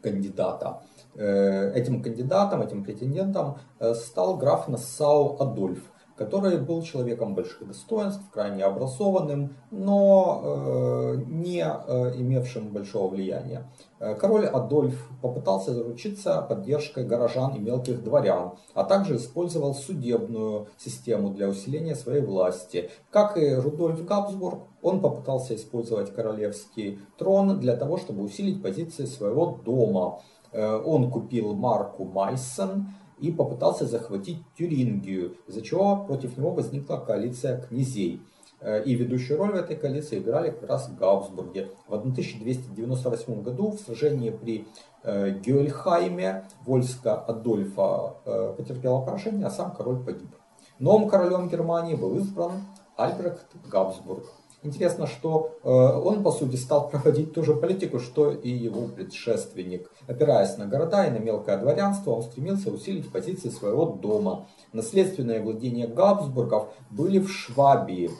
кандидата. 0.02 0.82
Э, 1.14 1.72
этим 1.74 2.02
кандидатом, 2.02 2.62
этим 2.62 2.84
претендентом 2.84 3.58
э, 3.80 3.94
стал 3.94 4.36
граф 4.36 4.68
Нассау 4.68 5.36
Адольф, 5.40 5.82
который 6.20 6.58
был 6.58 6.82
человеком 6.82 7.34
больших 7.34 7.66
достоинств, 7.66 8.22
крайне 8.30 8.62
образованным, 8.64 9.56
но 9.70 10.42
э, 10.44 11.22
не 11.28 11.60
имевшим 11.62 12.68
большого 12.68 13.08
влияния. 13.08 13.66
Король 13.98 14.44
Адольф 14.44 15.08
попытался 15.22 15.72
заручиться 15.72 16.42
поддержкой 16.42 17.06
горожан 17.06 17.54
и 17.54 17.58
мелких 17.58 18.04
дворян, 18.04 18.52
а 18.74 18.84
также 18.84 19.16
использовал 19.16 19.74
судебную 19.74 20.68
систему 20.76 21.30
для 21.30 21.48
усиления 21.48 21.94
своей 21.94 22.20
власти. 22.20 22.90
Как 23.10 23.38
и 23.38 23.54
Рудольф 23.54 24.04
Габсбург, 24.04 24.64
он 24.82 25.00
попытался 25.00 25.56
использовать 25.56 26.12
королевский 26.12 26.98
трон 27.16 27.60
для 27.60 27.76
того, 27.76 27.96
чтобы 27.96 28.24
усилить 28.24 28.62
позиции 28.62 29.06
своего 29.06 29.58
дома. 29.64 30.20
Э, 30.52 30.76
он 30.84 31.10
купил 31.10 31.54
марку 31.54 32.04
Майсон 32.04 32.88
и 33.20 33.30
попытался 33.30 33.86
захватить 33.86 34.38
Тюрингию, 34.56 35.36
из-за 35.46 35.62
чего 35.62 36.04
против 36.04 36.36
него 36.36 36.50
возникла 36.52 36.96
коалиция 36.96 37.60
князей. 37.60 38.22
Э, 38.60 38.82
и 38.82 38.94
ведущую 38.94 39.38
роль 39.38 39.52
в 39.52 39.56
этой 39.56 39.76
коалиции 39.76 40.18
играли 40.18 40.50
как 40.50 40.68
раз 40.68 40.90
Габсбурги. 40.98 41.68
В 41.88 41.94
1298 41.94 43.42
году 43.42 43.70
в 43.70 43.80
сражении 43.80 44.30
при 44.30 44.66
э, 45.02 45.30
Гюэльхайме 45.38 46.44
войско 46.64 47.14
Адольфа 47.14 48.16
потерпело 48.56 49.02
поражение, 49.02 49.46
а 49.46 49.50
сам 49.50 49.72
король 49.72 50.04
погиб. 50.04 50.30
Новым 50.78 51.08
королем 51.08 51.48
Германии 51.48 51.94
был 51.94 52.16
избран 52.16 52.62
Альбрехт 52.96 53.46
Габсбург. 53.70 54.24
Интересно, 54.62 55.06
что 55.06 55.56
э, 55.62 55.68
он, 55.70 56.22
по 56.22 56.30
сути, 56.30 56.56
стал 56.56 56.90
проводить 56.90 57.32
ту 57.32 57.42
же 57.42 57.54
политику, 57.54 57.98
что 57.98 58.30
и 58.30 58.50
его 58.50 58.88
предшественник. 58.88 59.90
Опираясь 60.06 60.58
на 60.58 60.66
города 60.66 61.06
и 61.06 61.10
на 61.10 61.18
мелкое 61.18 61.56
дворянство, 61.56 62.10
он 62.10 62.22
стремился 62.22 62.70
усилить 62.70 63.10
позиции 63.10 63.48
своего 63.48 63.86
дома. 63.86 64.48
Наследственные 64.74 65.40
владения 65.40 65.86
Габсбургов 65.86 66.74
были 66.90 67.20
в 67.20 67.30
Швабии, 67.30 68.10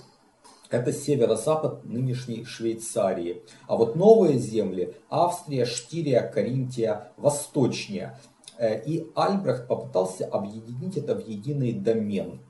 это 0.70 0.92
северо-запад 0.92 1.85
нынешней 1.85 2.44
Швейцарии. 2.44 3.42
А 3.66 3.76
вот 3.76 3.97
новые 3.97 4.38
земли 4.38 4.94
Австрия, 5.11 5.66
Штирия, 5.66 6.23
Каринтия, 6.23 7.12
восточнее. 7.16 8.18
Э, 8.56 8.80
и 8.82 9.11
Альбрехт 9.14 9.66
попытался 9.66 10.26
объединить 10.26 10.97
это 10.97 11.16
в 11.16 11.26
единый 11.26 11.73
домен 11.73 12.40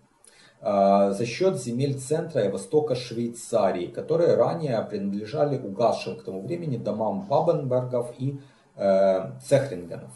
за 0.62 1.24
счет 1.24 1.56
земель 1.56 1.98
центра 1.98 2.42
и 2.42 2.50
востока 2.50 2.94
Швейцарии, 2.94 3.86
которые 3.86 4.34
ранее 4.34 4.82
принадлежали 4.82 5.58
угасшим 5.58 6.18
к 6.18 6.22
тому 6.24 6.42
времени 6.42 6.76
домам 6.76 7.26
Бабенбергов 7.26 8.12
и 8.18 8.38
э, 8.76 9.30
Цехрингенов. 9.42 10.10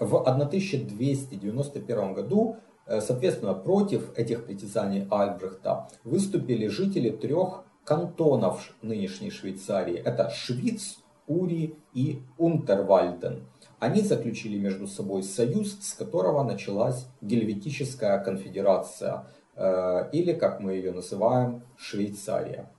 В 0.00 0.16
1291 0.16 2.14
году 2.14 2.56
Э, 2.86 3.00
соответственно, 3.00 3.54
против 3.54 4.16
этих 4.16 4.44
притязаний 4.44 5.06
Альбрехта 5.10 5.88
выступили 6.04 6.66
жители 6.68 7.10
трех 7.10 7.64
кантонов 7.84 8.74
нынешней 8.82 9.30
Швейцарии. 9.30 9.96
Это 9.96 10.30
Швиц, 10.30 10.98
Ури 11.26 11.76
и 11.94 12.22
Унтервальден. 12.36 13.46
Они 13.78 14.02
заключили 14.02 14.58
между 14.58 14.86
собой 14.86 15.22
союз, 15.22 15.78
с 15.80 15.94
которого 15.94 16.42
началась 16.42 17.06
Гельветическая 17.20 18.22
конфедерация, 18.22 19.26
или, 19.56 20.32
как 20.32 20.60
мы 20.60 20.72
ее 20.72 20.92
называем, 20.92 21.62
Швейцария. 21.76 22.70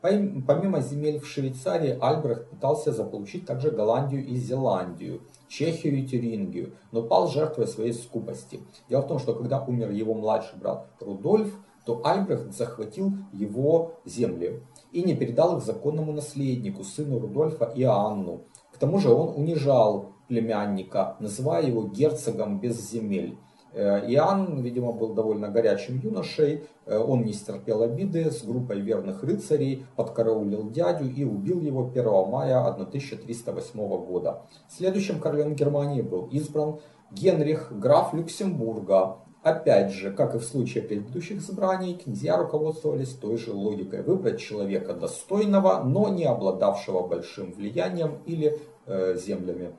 Помимо 0.00 0.80
земель 0.80 1.20
в 1.20 1.26
Швейцарии, 1.26 1.98
Альбрехт 2.00 2.48
пытался 2.48 2.90
заполучить 2.92 3.44
также 3.44 3.70
Голландию 3.70 4.24
и 4.24 4.34
Зеландию. 4.36 5.20
Чехию 5.46 5.98
и 5.98 6.06
Тюрингию, 6.06 6.74
но 6.92 7.02
пал 7.02 7.28
жертвой 7.28 7.66
своей 7.66 7.92
скупости. 7.92 8.60
Дело 8.88 9.02
в 9.02 9.08
том, 9.08 9.18
что 9.18 9.34
когда 9.34 9.60
умер 9.62 9.90
его 9.90 10.14
младший 10.14 10.58
брат 10.58 10.86
Рудольф, 11.00 11.52
то 11.84 12.00
Альбрехт 12.04 12.52
захватил 12.54 13.12
его 13.32 13.94
земли 14.04 14.62
и 14.92 15.02
не 15.02 15.16
передал 15.16 15.58
их 15.58 15.64
законному 15.64 16.12
наследнику, 16.12 16.84
сыну 16.84 17.18
Рудольфа 17.18 17.72
Иоанну. 17.74 18.42
К 18.72 18.78
тому 18.78 19.00
же 19.00 19.10
он 19.10 19.36
унижал 19.36 20.12
племянника, 20.28 21.16
называя 21.18 21.66
его 21.66 21.88
герцогом 21.88 22.60
без 22.60 22.80
земель. 22.90 23.36
Э, 23.72 24.04
Иоанн, 24.08 24.60
видимо, 24.62 24.92
был 24.92 25.14
довольно 25.14 25.48
горячим 25.48 25.98
юношей, 25.98 26.64
э, 26.86 26.98
он 26.98 27.24
не 27.24 27.32
стерпел 27.32 27.82
обиды, 27.82 28.30
с 28.30 28.42
группой 28.42 28.80
верных 28.80 29.22
рыцарей 29.22 29.84
подкараулил 29.96 30.70
дядю 30.70 31.08
и 31.08 31.24
убил 31.24 31.60
его 31.60 31.88
1 31.88 32.04
мая 32.28 32.66
1308 32.66 34.04
года. 34.04 34.42
Следующим 34.68 35.20
королем 35.20 35.54
Германии 35.54 36.02
был 36.02 36.26
избран 36.32 36.80
Генрих, 37.12 37.72
граф 37.72 38.12
Люксембурга. 38.12 39.18
Опять 39.42 39.92
же, 39.92 40.12
как 40.12 40.34
и 40.34 40.38
в 40.38 40.44
случае 40.44 40.82
предыдущих 40.82 41.40
собраний, 41.40 41.94
князья 41.94 42.36
руководствовались 42.36 43.14
той 43.14 43.38
же 43.38 43.52
логикой. 43.52 44.02
Выбрать 44.02 44.38
человека 44.38 44.92
достойного, 44.92 45.82
но 45.82 46.08
не 46.08 46.24
обладавшего 46.24 47.06
большим 47.06 47.52
влиянием 47.52 48.18
или 48.26 48.58
э, 48.86 49.16
землями. 49.16 49.72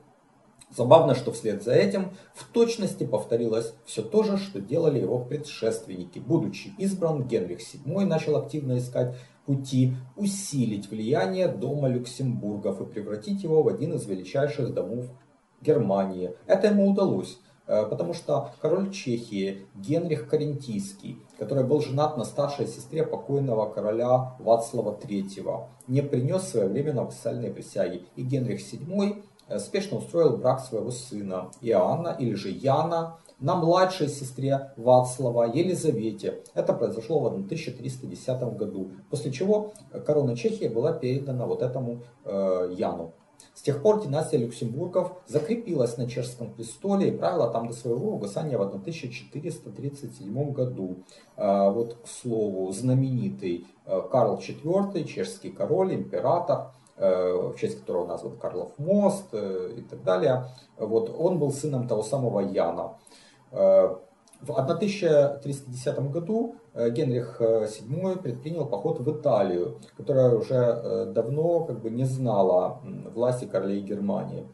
Забавно, 0.74 1.14
что 1.14 1.32
вслед 1.32 1.62
за 1.62 1.72
этим 1.72 2.12
в 2.34 2.44
точности 2.50 3.04
повторилось 3.04 3.74
все 3.84 4.02
то 4.02 4.22
же, 4.22 4.38
что 4.38 4.60
делали 4.60 5.00
его 5.00 5.18
предшественники. 5.18 6.18
Будучи 6.18 6.72
избран, 6.78 7.24
Генрих 7.24 7.60
VII 7.60 8.04
начал 8.04 8.36
активно 8.36 8.78
искать 8.78 9.14
пути 9.44 9.94
усилить 10.16 10.90
влияние 10.90 11.48
дома 11.48 11.88
Люксембургов 11.88 12.80
и 12.80 12.86
превратить 12.86 13.42
его 13.42 13.62
в 13.62 13.68
один 13.68 13.94
из 13.94 14.06
величайших 14.06 14.72
домов 14.72 15.06
Германии. 15.60 16.34
Это 16.46 16.68
ему 16.68 16.90
удалось, 16.90 17.38
э, 17.66 17.84
потому 17.86 18.14
что 18.14 18.52
король 18.60 18.90
Чехии 18.90 19.66
Генрих 19.74 20.28
Карентийский, 20.28 21.18
который 21.38 21.64
был 21.64 21.80
женат 21.80 22.16
на 22.16 22.24
старшей 22.24 22.66
сестре 22.66 23.04
покойного 23.04 23.68
короля 23.68 24.36
Вацлава 24.38 24.96
III, 24.96 25.64
не 25.88 26.02
принес 26.02 26.42
своевременно 26.42 27.02
официальной 27.02 27.50
присяги. 27.50 28.06
И 28.16 28.22
Генрих 28.22 28.60
VII 28.60 29.22
спешно 29.58 29.98
устроил 29.98 30.36
брак 30.36 30.60
своего 30.60 30.90
сына 30.90 31.50
Иоанна 31.60 32.16
или 32.18 32.34
же 32.34 32.50
Яна 32.50 33.18
на 33.42 33.56
младшей 33.56 34.08
сестре 34.08 34.72
Вацлава 34.76 35.44
Елизавете. 35.52 36.42
Это 36.54 36.72
произошло 36.72 37.20
в 37.20 37.26
1310 37.26 38.42
году, 38.56 38.92
после 39.10 39.32
чего 39.32 39.72
корона 40.06 40.36
Чехии 40.36 40.68
была 40.68 40.92
передана 40.92 41.46
вот 41.46 41.60
этому 41.60 42.02
э, 42.24 42.74
Яну. 42.76 43.12
С 43.54 43.62
тех 43.62 43.82
пор 43.82 44.00
династия 44.00 44.38
Люксембургов 44.38 45.12
закрепилась 45.26 45.98
на 45.98 46.08
чешском 46.08 46.52
престоле 46.52 47.08
и 47.08 47.16
правила 47.16 47.50
там 47.50 47.66
до 47.66 47.74
своего 47.74 48.12
угасания 48.12 48.56
в 48.56 48.62
1437 48.62 50.52
году. 50.52 50.98
Э, 51.36 51.70
вот, 51.70 51.94
к 51.94 52.06
слову, 52.06 52.70
знаменитый 52.72 53.66
э, 53.84 54.00
Карл 54.10 54.38
IV, 54.38 55.04
чешский 55.04 55.50
король, 55.50 55.94
император, 55.94 56.68
Э, 56.68 56.81
в 57.04 57.56
честь 57.56 57.80
которого 57.80 58.06
назван 58.06 58.36
Карлов 58.36 58.78
мост 58.78 59.28
э, 59.32 59.74
и 59.76 59.82
так 59.82 60.02
далее. 60.02 60.46
Вот, 60.76 61.14
он 61.16 61.38
был 61.38 61.52
сыном 61.52 61.88
того 61.88 62.02
самого 62.02 62.40
Яна. 62.40 62.98
Э, 63.50 63.96
в 64.40 64.50
1310 64.50 66.10
году 66.10 66.56
Генрих 66.74 67.40
VII 67.40 68.20
предпринял 68.20 68.66
поход 68.66 68.98
в 68.98 69.20
Италию, 69.20 69.78
которая 69.96 70.34
уже 70.34 71.12
давно 71.14 71.64
как 71.64 71.80
бы 71.80 71.90
не 71.90 72.02
знала 72.02 72.80
власти 73.14 73.44
королей 73.44 73.82
Германии. 73.82 74.48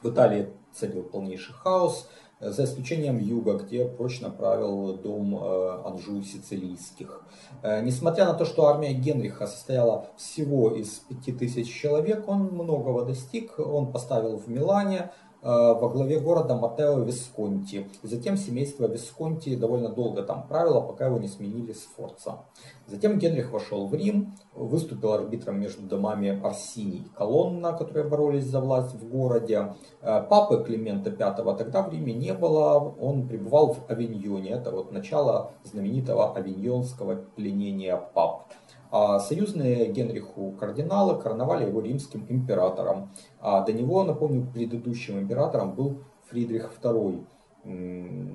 В 0.00 0.10
Италии 0.10 0.52
царил 0.72 1.02
полнейший 1.02 1.54
хаос, 1.54 2.08
за 2.40 2.64
исключением 2.64 3.18
юга, 3.18 3.54
где 3.54 3.86
прочно 3.86 4.30
правил 4.30 4.94
дом 4.98 5.36
э, 5.36 5.82
Анжу 5.86 6.22
Сицилийских. 6.22 7.22
Э, 7.62 7.82
несмотря 7.82 8.26
на 8.26 8.34
то, 8.34 8.44
что 8.44 8.66
армия 8.66 8.92
Генриха 8.92 9.46
состояла 9.46 10.08
всего 10.16 10.70
из 10.74 11.00
5000 11.08 11.72
человек, 11.72 12.28
он 12.28 12.48
многого 12.52 13.04
достиг. 13.06 13.58
Он 13.58 13.90
поставил 13.90 14.36
в 14.36 14.48
Милане 14.48 15.10
во 15.46 15.88
главе 15.88 16.18
города 16.18 16.56
Матео 16.56 17.00
Висконти. 17.00 17.88
Затем 18.02 18.36
семейство 18.36 18.86
Висконти 18.86 19.54
довольно 19.54 19.90
долго 19.90 20.22
там 20.22 20.46
правило, 20.48 20.80
пока 20.80 21.06
его 21.06 21.18
не 21.18 21.28
сменили 21.28 21.72
с 21.72 21.86
Форца. 21.96 22.44
Затем 22.88 23.18
Генрих 23.18 23.52
вошел 23.52 23.86
в 23.86 23.94
Рим, 23.94 24.34
выступил 24.54 25.12
арбитром 25.12 25.60
между 25.60 25.82
домами 25.82 26.40
Арсиний 26.44 26.98
и 26.98 27.08
Колонна, 27.16 27.72
которые 27.72 28.08
боролись 28.08 28.44
за 28.44 28.60
власть 28.60 28.94
в 28.94 29.08
городе. 29.08 29.74
Э, 30.02 30.22
папы 30.22 30.64
Климента 30.64 31.10
V 31.10 31.56
тогда 31.56 31.82
в 31.82 31.92
Риме 31.92 32.12
не 32.12 32.32
было, 32.32 32.78
он 32.78 33.26
пребывал 33.26 33.74
в 33.74 33.90
Авиньоне. 33.90 34.50
Это 34.50 34.70
вот 34.70 34.92
начало 34.92 35.52
знаменитого 35.64 36.34
авиньонского 36.34 37.16
пленения 37.34 37.96
пап. 37.96 38.52
А 38.98 39.18
союзные 39.18 39.92
Генриху 39.92 40.52
кардиналы 40.52 41.20
короновали 41.20 41.66
его 41.66 41.82
римским 41.82 42.24
императором. 42.30 43.10
А 43.40 43.60
до 43.60 43.74
него, 43.74 44.02
напомню, 44.04 44.50
предыдущим 44.50 45.18
императором 45.18 45.74
был 45.74 46.04
Фридрих 46.30 46.72
II. 46.82 47.26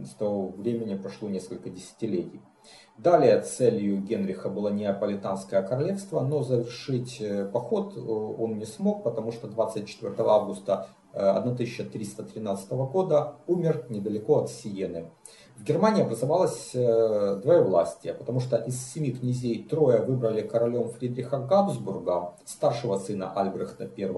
С 0.05 0.13
того 0.13 0.49
времени 0.49 0.95
прошло 0.97 1.29
несколько 1.29 1.71
десятилетий. 1.71 2.41
Далее 2.95 3.41
целью 3.41 4.01
Генриха 4.01 4.49
было 4.49 4.67
Неаполитанское 4.67 5.63
королевство, 5.63 6.19
но 6.19 6.43
завершить 6.43 7.19
э, 7.19 7.45
поход 7.45 7.97
э, 7.97 7.99
он 7.99 8.59
не 8.59 8.65
смог, 8.65 9.03
потому 9.03 9.31
что 9.31 9.47
24 9.47 10.13
августа 10.19 10.89
1313 11.13 12.71
э, 12.71 12.75
года 12.75 13.35
умер 13.47 13.85
недалеко 13.89 14.39
от 14.39 14.49
Сиены. 14.49 15.09
В 15.57 15.63
Германии 15.63 16.03
образовалось 16.03 16.71
э, 16.73 17.39
двоевластие, 17.43 18.13
потому 18.13 18.39
что 18.39 18.57
из 18.57 18.81
семи 18.81 19.11
князей 19.11 19.63
трое 19.63 20.01
выбрали 20.01 20.41
королем 20.41 20.89
Фридриха 20.89 21.39
Габсбурга, 21.39 22.33
старшего 22.45 22.97
сына 22.97 23.31
Альбрехта 23.33 23.89
I, 23.97 24.09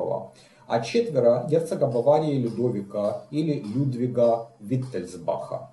а 0.67 0.81
четверо 0.81 1.45
герцога 1.49 1.87
Баварии 1.87 2.37
Людовика 2.37 3.23
или 3.31 3.59
Людвига 3.61 4.49
Виттельсбаха. 4.59 5.71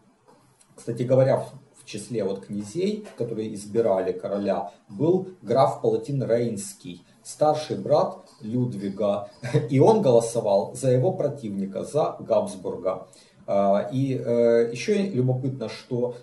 Кстати 0.75 1.03
говоря, 1.03 1.47
в 1.77 1.85
числе 1.85 2.25
вот 2.25 2.47
князей, 2.47 3.07
которые 3.17 3.55
избирали 3.55 4.13
короля, 4.13 4.73
был 4.89 5.29
граф 5.43 5.83
Палатин 5.83 6.23
Рейнский, 6.23 7.05
старший 7.23 7.77
брат 7.77 8.27
Людвига, 8.43 9.29
и 9.71 9.81
он 9.81 10.03
голосовал 10.03 10.75
за 10.75 10.91
его 10.91 11.13
противника, 11.13 11.85
за 11.85 12.17
Габсбурга. 12.21 13.07
А, 13.53 13.89
и 13.93 14.15
э, 14.15 14.71
еще 14.71 15.03
любопытно, 15.09 15.69
что 15.69 16.15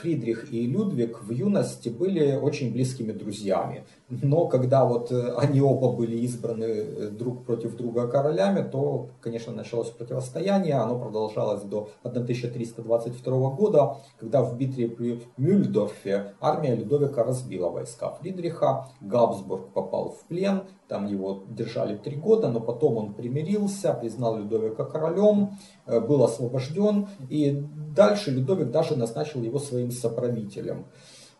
Фридрих 0.00 0.50
и 0.50 0.66
Людвиг 0.66 1.22
в 1.22 1.30
юности 1.30 1.90
были 1.90 2.36
очень 2.36 2.72
близкими 2.72 3.12
друзьями. 3.12 3.84
Но 4.08 4.46
когда 4.46 4.86
вот 4.86 5.12
они 5.12 5.60
оба 5.60 5.92
были 5.92 6.16
избраны 6.20 7.10
друг 7.10 7.44
против 7.44 7.76
друга 7.76 8.08
королями, 8.08 8.66
то, 8.66 9.08
конечно, 9.20 9.52
началось 9.52 9.90
противостояние. 9.90 10.74
Оно 10.74 10.98
продолжалось 10.98 11.62
до 11.62 11.90
1322 12.02 13.50
года, 13.50 13.96
когда 14.18 14.42
в 14.42 14.56
битве 14.56 14.88
при 14.88 15.20
Мюльдорфе 15.36 16.32
армия 16.40 16.74
Людовика 16.74 17.24
разбила 17.24 17.68
войска 17.68 18.10
Фридриха. 18.20 18.88
Габсбург 19.02 19.68
попал 19.74 20.16
в 20.18 20.24
плен, 20.28 20.62
там 20.90 21.06
его 21.06 21.44
держали 21.48 21.96
три 21.96 22.16
года, 22.16 22.48
но 22.48 22.60
потом 22.60 22.96
он 22.96 23.14
примирился, 23.14 23.94
признал 23.94 24.38
Людовика 24.38 24.84
королем, 24.84 25.56
э, 25.86 26.00
был 26.00 26.24
освобожден, 26.24 27.06
и 27.30 27.62
дальше 27.94 28.32
Людовик 28.32 28.72
даже 28.72 28.96
назначил 28.96 29.40
его 29.42 29.60
своим 29.60 29.92
соправителем. 29.92 30.86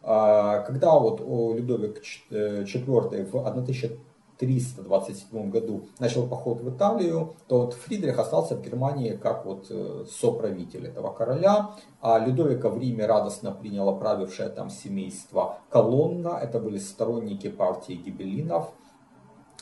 А, 0.03 0.61
когда 0.61 0.99
вот 0.99 1.21
Людовик 1.21 2.01
IV 2.31 3.13
э, 3.13 3.25
в 3.25 3.37
1327 3.37 5.51
году 5.51 5.89
начал 5.99 6.29
поход 6.29 6.61
в 6.61 6.71
Италию, 6.71 7.35
то 7.49 7.63
вот 7.63 7.75
Фридрих 7.75 8.19
остался 8.19 8.57
в 8.57 8.63
Германии 8.63 9.17
как 9.17 9.45
вот 9.45 9.67
э, 9.69 10.05
соправитель 10.09 10.87
этого 10.87 11.13
короля, 11.13 11.71
а 12.01 12.21
Людовика 12.21 12.69
в 12.69 12.79
Риме 12.79 13.07
радостно 13.07 13.51
приняло 13.51 13.99
правившее 13.99 14.49
там 14.49 14.71
семейство 14.71 15.59
Колонна, 15.71 16.39
это 16.41 16.61
были 16.61 16.79
сторонники 16.79 17.51
партии 17.51 17.95
гибелинов, 17.95 18.73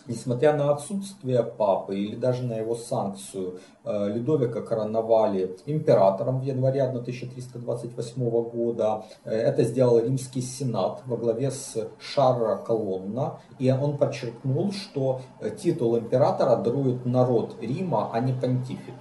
Несмотря 0.09 0.57
на 0.57 0.73
отсутствие 0.73 1.43
папы 1.43 1.99
или 1.99 2.17
даже 2.17 2.43
на 2.43 2.55
его 2.55 2.75
санкцию, 2.75 3.59
э, 3.85 4.09
Людовика 4.09 4.63
короновали 4.63 5.57
императором 5.67 6.41
в 6.41 6.45
январе 6.45 6.83
1328 6.83 8.43
года. 8.51 9.05
Э, 9.25 9.33
это 9.37 9.65
сделал 9.65 9.99
римский 9.99 10.41
сенат 10.41 11.03
во 11.05 11.19
главе 11.19 11.51
с 11.51 11.77
Шарра 12.01 12.57
Колонна. 12.57 13.41
И 13.59 13.71
он 13.71 13.99
подчеркнул, 13.99 14.73
что 14.73 15.21
титул 15.63 15.99
императора 15.99 16.57
дарует 16.57 17.05
народ 17.05 17.57
Рима, 17.61 18.11
а 18.11 18.21
не 18.21 18.33
понтифик. 18.33 18.95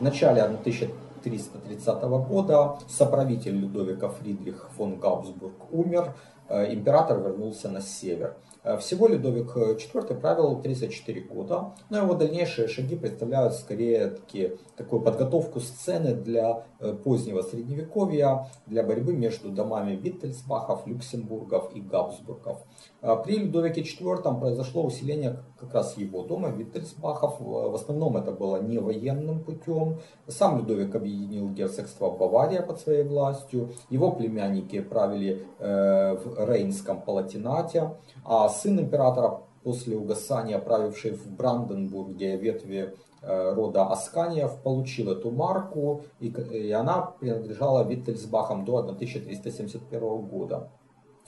В 0.00 0.02
начале 0.02 0.42
1330 0.42 2.02
года 2.28 2.78
соправитель 2.88 3.56
Людовика 3.56 4.08
Фридрих 4.08 4.68
фон 4.76 4.98
Габсбург 4.98 5.54
умер, 5.70 6.14
э, 6.48 6.74
император 6.74 7.20
вернулся 7.20 7.68
на 7.68 7.80
север. 7.80 8.34
Э, 8.62 8.76
всего 8.78 9.08
Людовик 9.08 9.56
IV 9.56 10.20
правил 10.20 10.60
34 10.60 11.20
года, 11.22 11.74
но 11.88 11.98
его 11.98 12.14
дальнейшие 12.14 12.68
шаги 12.68 12.96
представляют 12.96 13.54
скорее 13.54 14.08
такие, 14.08 14.58
такую 14.76 15.02
подготовку 15.02 15.60
сцены 15.60 16.14
для 16.14 16.64
э, 16.78 16.92
позднего 16.92 17.42
средневековья, 17.42 18.48
для 18.66 18.82
борьбы 18.82 19.14
между 19.14 19.50
домами 19.50 19.96
Виттельсбахов, 19.96 20.86
Люксембургов 20.86 21.74
и 21.74 21.80
Габсбургов. 21.80 22.58
Э, 23.02 23.16
при 23.24 23.38
Людовике 23.38 23.82
IV 23.82 24.40
произошло 24.40 24.84
усиление 24.84 25.38
как 25.58 25.74
раз 25.74 25.96
его 25.96 26.22
дома, 26.22 26.50
Виттельсбахов. 26.50 27.40
В 27.40 27.74
основном 27.74 28.16
это 28.16 28.32
было 28.32 28.62
не 28.62 28.78
военным 28.78 29.40
путем. 29.40 29.98
Сам 30.28 30.58
Людовик 30.58 30.94
объединил 30.94 31.50
герцогство 31.50 32.10
Бавария 32.10 32.62
под 32.62 32.80
своей 32.80 33.04
властью. 33.04 33.70
Его 33.90 34.12
племянники 34.12 34.80
правили 34.80 35.46
в 35.58 36.46
Рейнском 36.46 37.02
Палатинате. 37.02 37.94
А 38.24 38.48
сын 38.48 38.78
императора, 38.80 39.40
после 39.62 39.96
угасания 39.96 40.58
правивший 40.58 41.12
в 41.12 41.30
Бранденбурге 41.30 42.36
ветви 42.36 42.94
э, 43.22 43.54
рода 43.54 43.86
Асканиев, 43.86 44.62
получил 44.62 45.10
эту 45.10 45.30
марку, 45.30 46.02
и 46.20 46.70
она 46.72 47.02
принадлежала 47.20 47.86
Виттельсбахам 47.86 48.64
до 48.64 48.78
1371 48.78 50.00
года. 50.22 50.70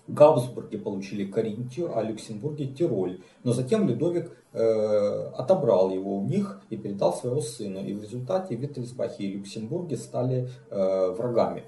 Габсбурги 0.09 0.77
получили 0.77 1.25
Каринтию, 1.25 1.97
а 1.97 2.03
Люксембурге 2.03 2.67
Тироль. 2.67 3.21
Но 3.45 3.53
затем 3.53 3.89
Людовик 3.89 4.37
э, 4.53 5.31
отобрал 5.37 5.91
его 5.91 6.19
у 6.19 6.25
них 6.25 6.61
и 6.71 6.77
передал 6.77 7.13
своего 7.13 7.41
сыну. 7.41 7.85
И 7.85 7.93
в 7.95 8.03
результате 8.03 8.57
Виттельсбахи 8.57 9.23
и 9.23 9.33
Люксембурги 9.35 9.95
стали 9.95 10.49
э, 10.71 11.11
врагами. 11.17 11.65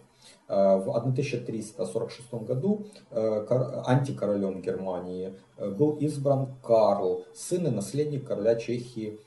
Э, 0.49 0.77
в 0.77 0.91
1346 0.91 2.35
году 2.47 2.87
э, 3.11 3.47
антикоролем 3.87 4.61
Германии 4.61 5.35
э, 5.57 5.71
был 5.71 5.97
избран 5.97 6.55
Карл, 6.63 7.25
сын 7.35 7.67
и 7.67 7.71
наследник 7.71 8.27
короля 8.27 8.57
Чехии 8.57 9.21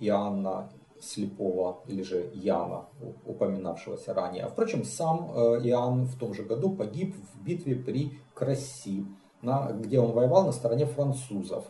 Иоанна 0.00 0.70
Слепого, 1.04 1.82
или 1.86 2.02
же 2.02 2.30
Яна, 2.34 2.86
упоминавшегося 3.26 4.14
ранее. 4.14 4.48
Впрочем, 4.48 4.84
сам 4.84 5.30
Иоанн 5.62 6.04
в 6.04 6.18
том 6.18 6.34
же 6.34 6.42
году 6.42 6.70
погиб 6.70 7.14
в 7.14 7.44
битве 7.44 7.76
при 7.76 8.18
Краси, 8.34 9.06
где 9.42 10.00
он 10.00 10.12
воевал 10.12 10.46
на 10.46 10.52
стороне 10.52 10.86
французов. 10.86 11.64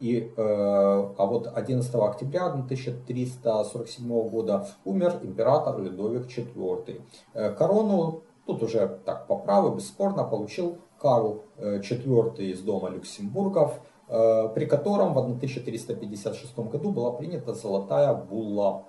И, 0.00 0.32
а 0.36 1.26
вот 1.26 1.46
11 1.54 1.94
октября 1.94 2.46
1347 2.46 4.28
года 4.28 4.66
умер 4.84 5.20
император 5.22 5.80
Людовик 5.80 6.26
IV. 6.26 7.54
Корону 7.54 8.22
Тут 8.48 8.62
уже 8.62 8.98
так 9.04 9.26
по 9.26 9.36
праву, 9.36 9.76
бесспорно, 9.76 10.24
получил 10.24 10.78
Карл 10.98 11.44
IV 11.58 12.38
э, 12.38 12.44
из 12.44 12.62
дома 12.62 12.88
Люксембургов, 12.88 13.74
э, 13.74 13.78
при 14.08 14.64
котором 14.64 15.12
в 15.12 15.18
1356 15.18 16.58
году 16.58 16.92
была 16.92 17.12
принята 17.12 17.54
золотая 17.54 18.14
булла, 18.14 18.86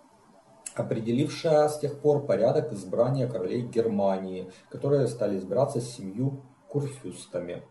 определившая 0.75 1.67
с 1.67 1.79
тех 1.79 1.99
пор 1.99 2.25
порядок 2.25 2.71
избрания 2.71 3.27
королей 3.27 3.63
Германии, 3.63 4.49
которые 4.69 5.07
стали 5.07 5.37
избираться 5.37 5.81
семью 5.81 6.43
курфюстами. 6.69 7.63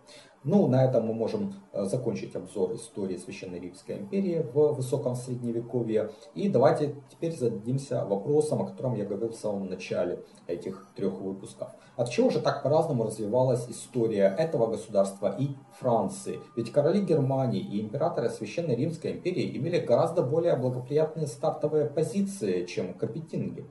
Ну, 0.48 0.66
на 0.66 0.82
этом 0.82 1.06
мы 1.06 1.12
можем 1.12 1.52
э, 1.74 1.84
закончить 1.84 2.34
обзор 2.34 2.74
истории 2.74 3.18
Священной 3.18 3.61
Римской 3.61 3.98
империи 3.98 4.46
в 4.54 4.72
высоком 4.72 5.14
средневековье. 5.14 6.11
И 6.34 6.48
давайте 6.48 6.94
теперь 7.11 7.37
зададимся 7.37 8.06
вопросом, 8.06 8.62
о 8.62 8.66
котором 8.66 8.94
я 8.94 9.04
говорил 9.04 9.28
в 9.28 9.34
самом 9.34 9.68
начале 9.68 10.24
этих 10.46 10.87
трех 10.96 11.20
выпусков. 11.20 11.68
От 11.96 12.08
чего 12.08 12.30
же 12.30 12.40
так 12.40 12.62
по-разному 12.62 13.04
развивалась 13.04 13.68
история 13.68 14.34
этого 14.38 14.68
государства 14.68 15.37
и 15.38 15.48
Франции? 15.80 16.40
Ведь 16.56 16.72
короли 16.72 17.02
Германии 17.02 17.61
и 17.61 17.82
императоры 17.82 18.30
Священной 18.30 18.74
Римской 18.74 19.12
империи 19.12 19.54
имели 19.54 19.78
гораздо 19.80 20.22
более 20.22 20.56
благоприятные 20.56 21.26
стартовые 21.26 21.84
позиции, 21.84 22.64
чем 22.64 22.94
капетинги. 22.94 23.66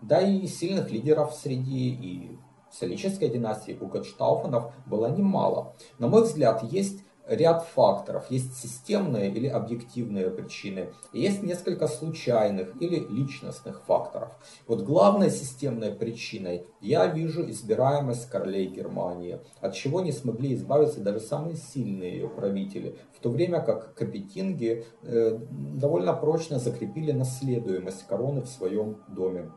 Да 0.00 0.20
и 0.20 0.46
сильных 0.46 0.92
лидеров 0.92 1.34
среди 1.34 1.90
и 1.90 2.38
Солической 2.72 3.28
династии 3.28 3.72
Гугенштауфенов 3.72 4.72
было 4.86 5.06
немало. 5.06 5.74
На 5.98 6.08
мой 6.08 6.22
взгляд, 6.22 6.62
есть 6.62 7.02
ряд 7.26 7.64
факторов. 7.64 8.30
Есть 8.30 8.56
системные 8.56 9.30
или 9.30 9.46
объективные 9.46 10.30
причины, 10.30 10.92
есть 11.12 11.42
несколько 11.42 11.86
случайных 11.86 12.80
или 12.80 12.98
личностных 12.98 13.82
факторов. 13.84 14.30
Вот 14.66 14.82
главной 14.82 15.30
системной 15.30 15.92
причиной 15.92 16.66
я 16.80 17.06
вижу 17.06 17.48
избираемость 17.50 18.28
королей 18.28 18.66
Германии, 18.66 19.40
от 19.60 19.74
чего 19.74 20.00
не 20.00 20.12
смогли 20.12 20.54
избавиться 20.54 21.00
даже 21.00 21.20
самые 21.20 21.56
сильные 21.56 22.14
ее 22.14 22.28
правители, 22.28 22.98
в 23.16 23.20
то 23.20 23.30
время 23.30 23.60
как 23.60 23.94
капетинги 23.94 24.84
э, 25.02 25.38
довольно 25.50 26.12
прочно 26.12 26.58
закрепили 26.58 27.12
наследуемость 27.12 28.06
короны 28.06 28.42
в 28.42 28.48
своем 28.48 28.98
доме. 29.08 29.50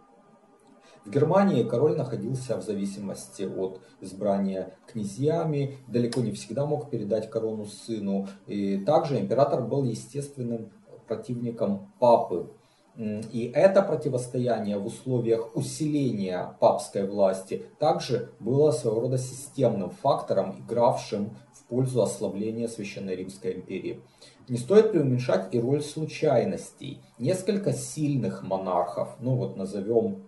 В 1.06 1.12
Германии 1.12 1.62
король 1.62 1.96
находился 1.96 2.58
в 2.58 2.64
зависимости 2.64 3.44
от 3.44 3.80
избрания 4.02 4.74
князьями, 4.88 5.78
далеко 5.88 6.22
не 6.22 6.32
всегда 6.32 6.66
мог 6.66 6.90
передать 6.90 7.30
корону 7.30 7.66
сыну. 7.66 8.28
И 8.48 8.78
также 8.78 9.20
император 9.20 9.62
был 9.62 9.84
естественным 9.84 10.72
противником 11.08 11.92
папы. 12.00 12.50
И 12.98 13.52
это 13.54 13.84
противостояние 13.84 14.80
в 14.80 14.86
условиях 14.88 15.56
усиления 15.56 16.56
папской 16.60 17.06
власти 17.06 17.66
также 17.78 18.32
было 18.40 18.72
своего 18.72 19.02
рода 19.02 19.18
системным 19.20 19.92
фактором, 19.92 20.56
игравшим 20.60 21.38
в 21.54 21.66
пользу 21.66 22.02
ослабления 22.02 22.68
Священной 22.68 23.16
Римской 23.16 23.54
империи. 23.56 24.02
Не 24.48 24.58
стоит 24.58 24.92
преуменьшать 24.92 25.54
и 25.54 25.60
роль 25.60 25.82
случайностей. 25.84 27.02
Несколько 27.20 27.74
сильных 27.74 28.44
монархов, 28.44 29.18
ну 29.20 29.36
вот 29.36 29.58
назовем 29.58 30.24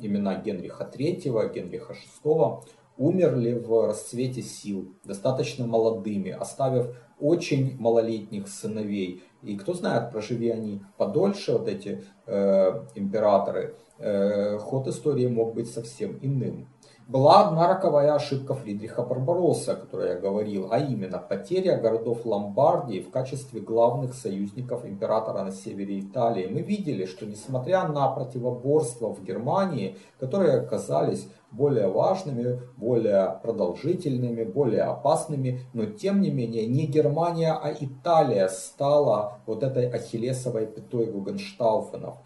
имена 0.00 0.36
Генриха 0.36 0.90
III, 0.92 1.52
Генриха 1.52 1.94
VI, 2.24 2.62
умерли 2.96 3.54
в 3.54 3.86
расцвете 3.86 4.42
сил, 4.42 4.94
достаточно 5.04 5.66
молодыми, 5.66 6.30
оставив 6.30 6.94
очень 7.18 7.78
малолетних 7.78 8.48
сыновей. 8.48 9.22
И 9.42 9.56
кто 9.56 9.72
знает, 9.72 10.10
проживи 10.10 10.50
они 10.50 10.82
подольше, 10.98 11.52
вот 11.52 11.68
эти 11.68 12.04
э, 12.26 12.86
императоры, 12.94 13.76
э, 13.98 14.58
ход 14.58 14.86
истории 14.88 15.26
мог 15.26 15.54
быть 15.54 15.70
совсем 15.70 16.18
иным. 16.20 16.68
Была 17.10 17.48
одна 17.48 17.66
роковая 17.66 18.14
ошибка 18.14 18.54
Фридриха 18.54 19.02
Барбаросса, 19.02 19.72
о 19.72 19.74
которой 19.74 20.10
я 20.10 20.14
говорил, 20.14 20.68
а 20.70 20.78
именно 20.78 21.18
потеря 21.18 21.76
городов 21.76 22.24
Ломбардии 22.24 23.00
в 23.00 23.10
качестве 23.10 23.60
главных 23.60 24.14
союзников 24.14 24.84
императора 24.86 25.42
на 25.42 25.50
севере 25.50 25.98
Италии. 25.98 26.46
Мы 26.46 26.60
видели, 26.60 27.06
что 27.06 27.26
несмотря 27.26 27.88
на 27.88 28.06
противоборство 28.12 29.12
в 29.12 29.24
Германии, 29.24 29.96
которые 30.20 30.60
оказались 30.60 31.28
более 31.50 31.88
важными, 31.88 32.60
более 32.76 33.40
продолжительными, 33.42 34.44
более 34.44 34.82
опасными, 34.82 35.62
но 35.72 35.86
тем 35.86 36.20
не 36.20 36.30
менее 36.30 36.68
не 36.68 36.86
Германия, 36.86 37.58
а 37.60 37.72
Италия 37.72 38.46
стала 38.46 39.40
вот 39.46 39.64
этой 39.64 39.90
ахиллесовой 39.90 40.68
пятой 40.68 41.06
Гугенштауфенов. 41.06 42.18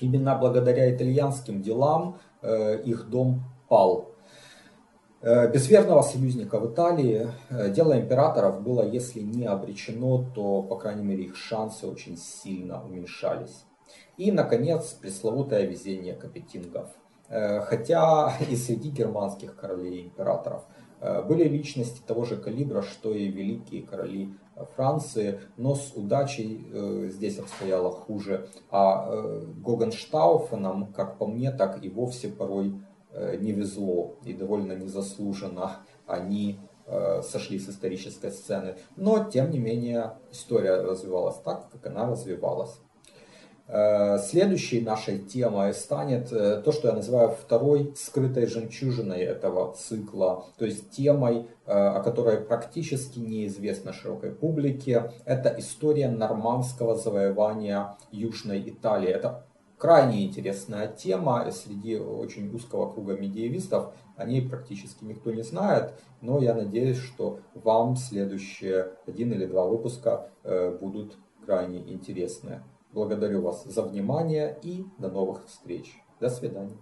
Именно 0.00 0.38
благодаря 0.38 0.96
итальянским 0.96 1.60
делам 1.60 2.16
э, 2.40 2.80
их 2.84 3.10
дом 3.10 3.42
пал. 3.68 4.08
Э, 5.20 5.50
без 5.50 5.68
верного 5.68 6.02
союзника 6.02 6.60
в 6.60 6.72
Италии 6.72 7.28
э, 7.50 7.70
дело 7.70 7.98
императоров 7.98 8.62
было, 8.62 8.82
если 8.82 9.20
не 9.20 9.46
обречено, 9.46 10.24
то, 10.34 10.62
по 10.62 10.76
крайней 10.76 11.02
мере, 11.02 11.24
их 11.24 11.36
шансы 11.36 11.86
очень 11.86 12.16
сильно 12.16 12.84
уменьшались. 12.84 13.64
И, 14.16 14.30
наконец, 14.30 14.92
пресловутое 14.92 15.66
везение 15.66 16.14
капетингов. 16.14 16.88
Э, 17.28 17.60
хотя 17.62 18.32
и 18.48 18.54
среди 18.54 18.90
германских 18.90 19.56
королей 19.56 20.02
и 20.02 20.04
императоров 20.06 20.64
были 21.28 21.44
личности 21.44 22.00
того 22.04 22.24
же 22.24 22.36
калибра, 22.36 22.82
что 22.82 23.14
и 23.14 23.28
великие 23.28 23.84
короли 23.84 24.34
Франции, 24.74 25.38
но 25.56 25.76
с 25.76 25.92
удачей 25.94 27.08
здесь 27.08 27.38
обстояло 27.38 27.92
хуже. 27.92 28.48
А 28.72 29.08
Гогенштауфенам, 29.64 30.92
как 30.92 31.18
по 31.18 31.28
мне, 31.28 31.52
так 31.52 31.84
и 31.84 31.88
вовсе 31.88 32.26
порой 32.26 32.74
Э, 32.74 32.87
не 33.40 33.52
везло 33.52 34.16
и 34.24 34.32
довольно 34.32 34.72
незаслуженно 34.72 35.78
они 36.06 36.58
э, 36.86 37.22
сошли 37.22 37.58
с 37.58 37.68
исторической 37.68 38.30
сцены. 38.30 38.76
Но, 38.96 39.24
тем 39.24 39.50
не 39.50 39.58
менее, 39.58 40.14
история 40.32 40.80
развивалась 40.80 41.36
так, 41.44 41.70
как 41.70 41.86
она 41.86 42.08
развивалась. 42.08 42.80
Э, 43.66 44.18
следующей 44.18 44.80
нашей 44.80 45.18
темой 45.18 45.74
станет 45.74 46.30
то, 46.30 46.72
что 46.72 46.88
я 46.88 46.94
называю 46.94 47.30
второй 47.30 47.92
скрытой 47.96 48.46
жемчужиной 48.46 49.20
этого 49.20 49.74
цикла, 49.74 50.46
то 50.56 50.64
есть 50.64 50.90
темой, 50.90 51.48
о 51.66 52.00
которой 52.00 52.38
практически 52.38 53.18
неизвестно 53.18 53.92
широкой 53.92 54.30
публике. 54.30 55.12
Это 55.26 55.54
история 55.58 56.08
нормандского 56.08 56.96
завоевания 56.96 57.98
Южной 58.10 58.70
Италии. 58.70 59.10
Это 59.10 59.47
крайне 59.78 60.26
интересная 60.26 60.88
тема 60.88 61.50
среди 61.50 61.96
очень 61.96 62.54
узкого 62.54 62.92
круга 62.92 63.16
медиевистов. 63.16 63.94
О 64.16 64.24
ней 64.24 64.46
практически 64.46 65.04
никто 65.04 65.32
не 65.32 65.42
знает, 65.42 65.94
но 66.20 66.40
я 66.40 66.54
надеюсь, 66.54 66.98
что 66.98 67.38
вам 67.54 67.96
следующие 67.96 68.92
один 69.06 69.32
или 69.32 69.46
два 69.46 69.66
выпуска 69.66 70.28
э, 70.42 70.76
будут 70.76 71.16
крайне 71.46 71.78
интересны. 71.92 72.62
Благодарю 72.92 73.42
вас 73.42 73.64
за 73.64 73.82
внимание 73.82 74.58
и 74.62 74.84
до 74.98 75.08
новых 75.08 75.46
встреч. 75.46 75.94
До 76.20 76.28
свидания. 76.28 76.76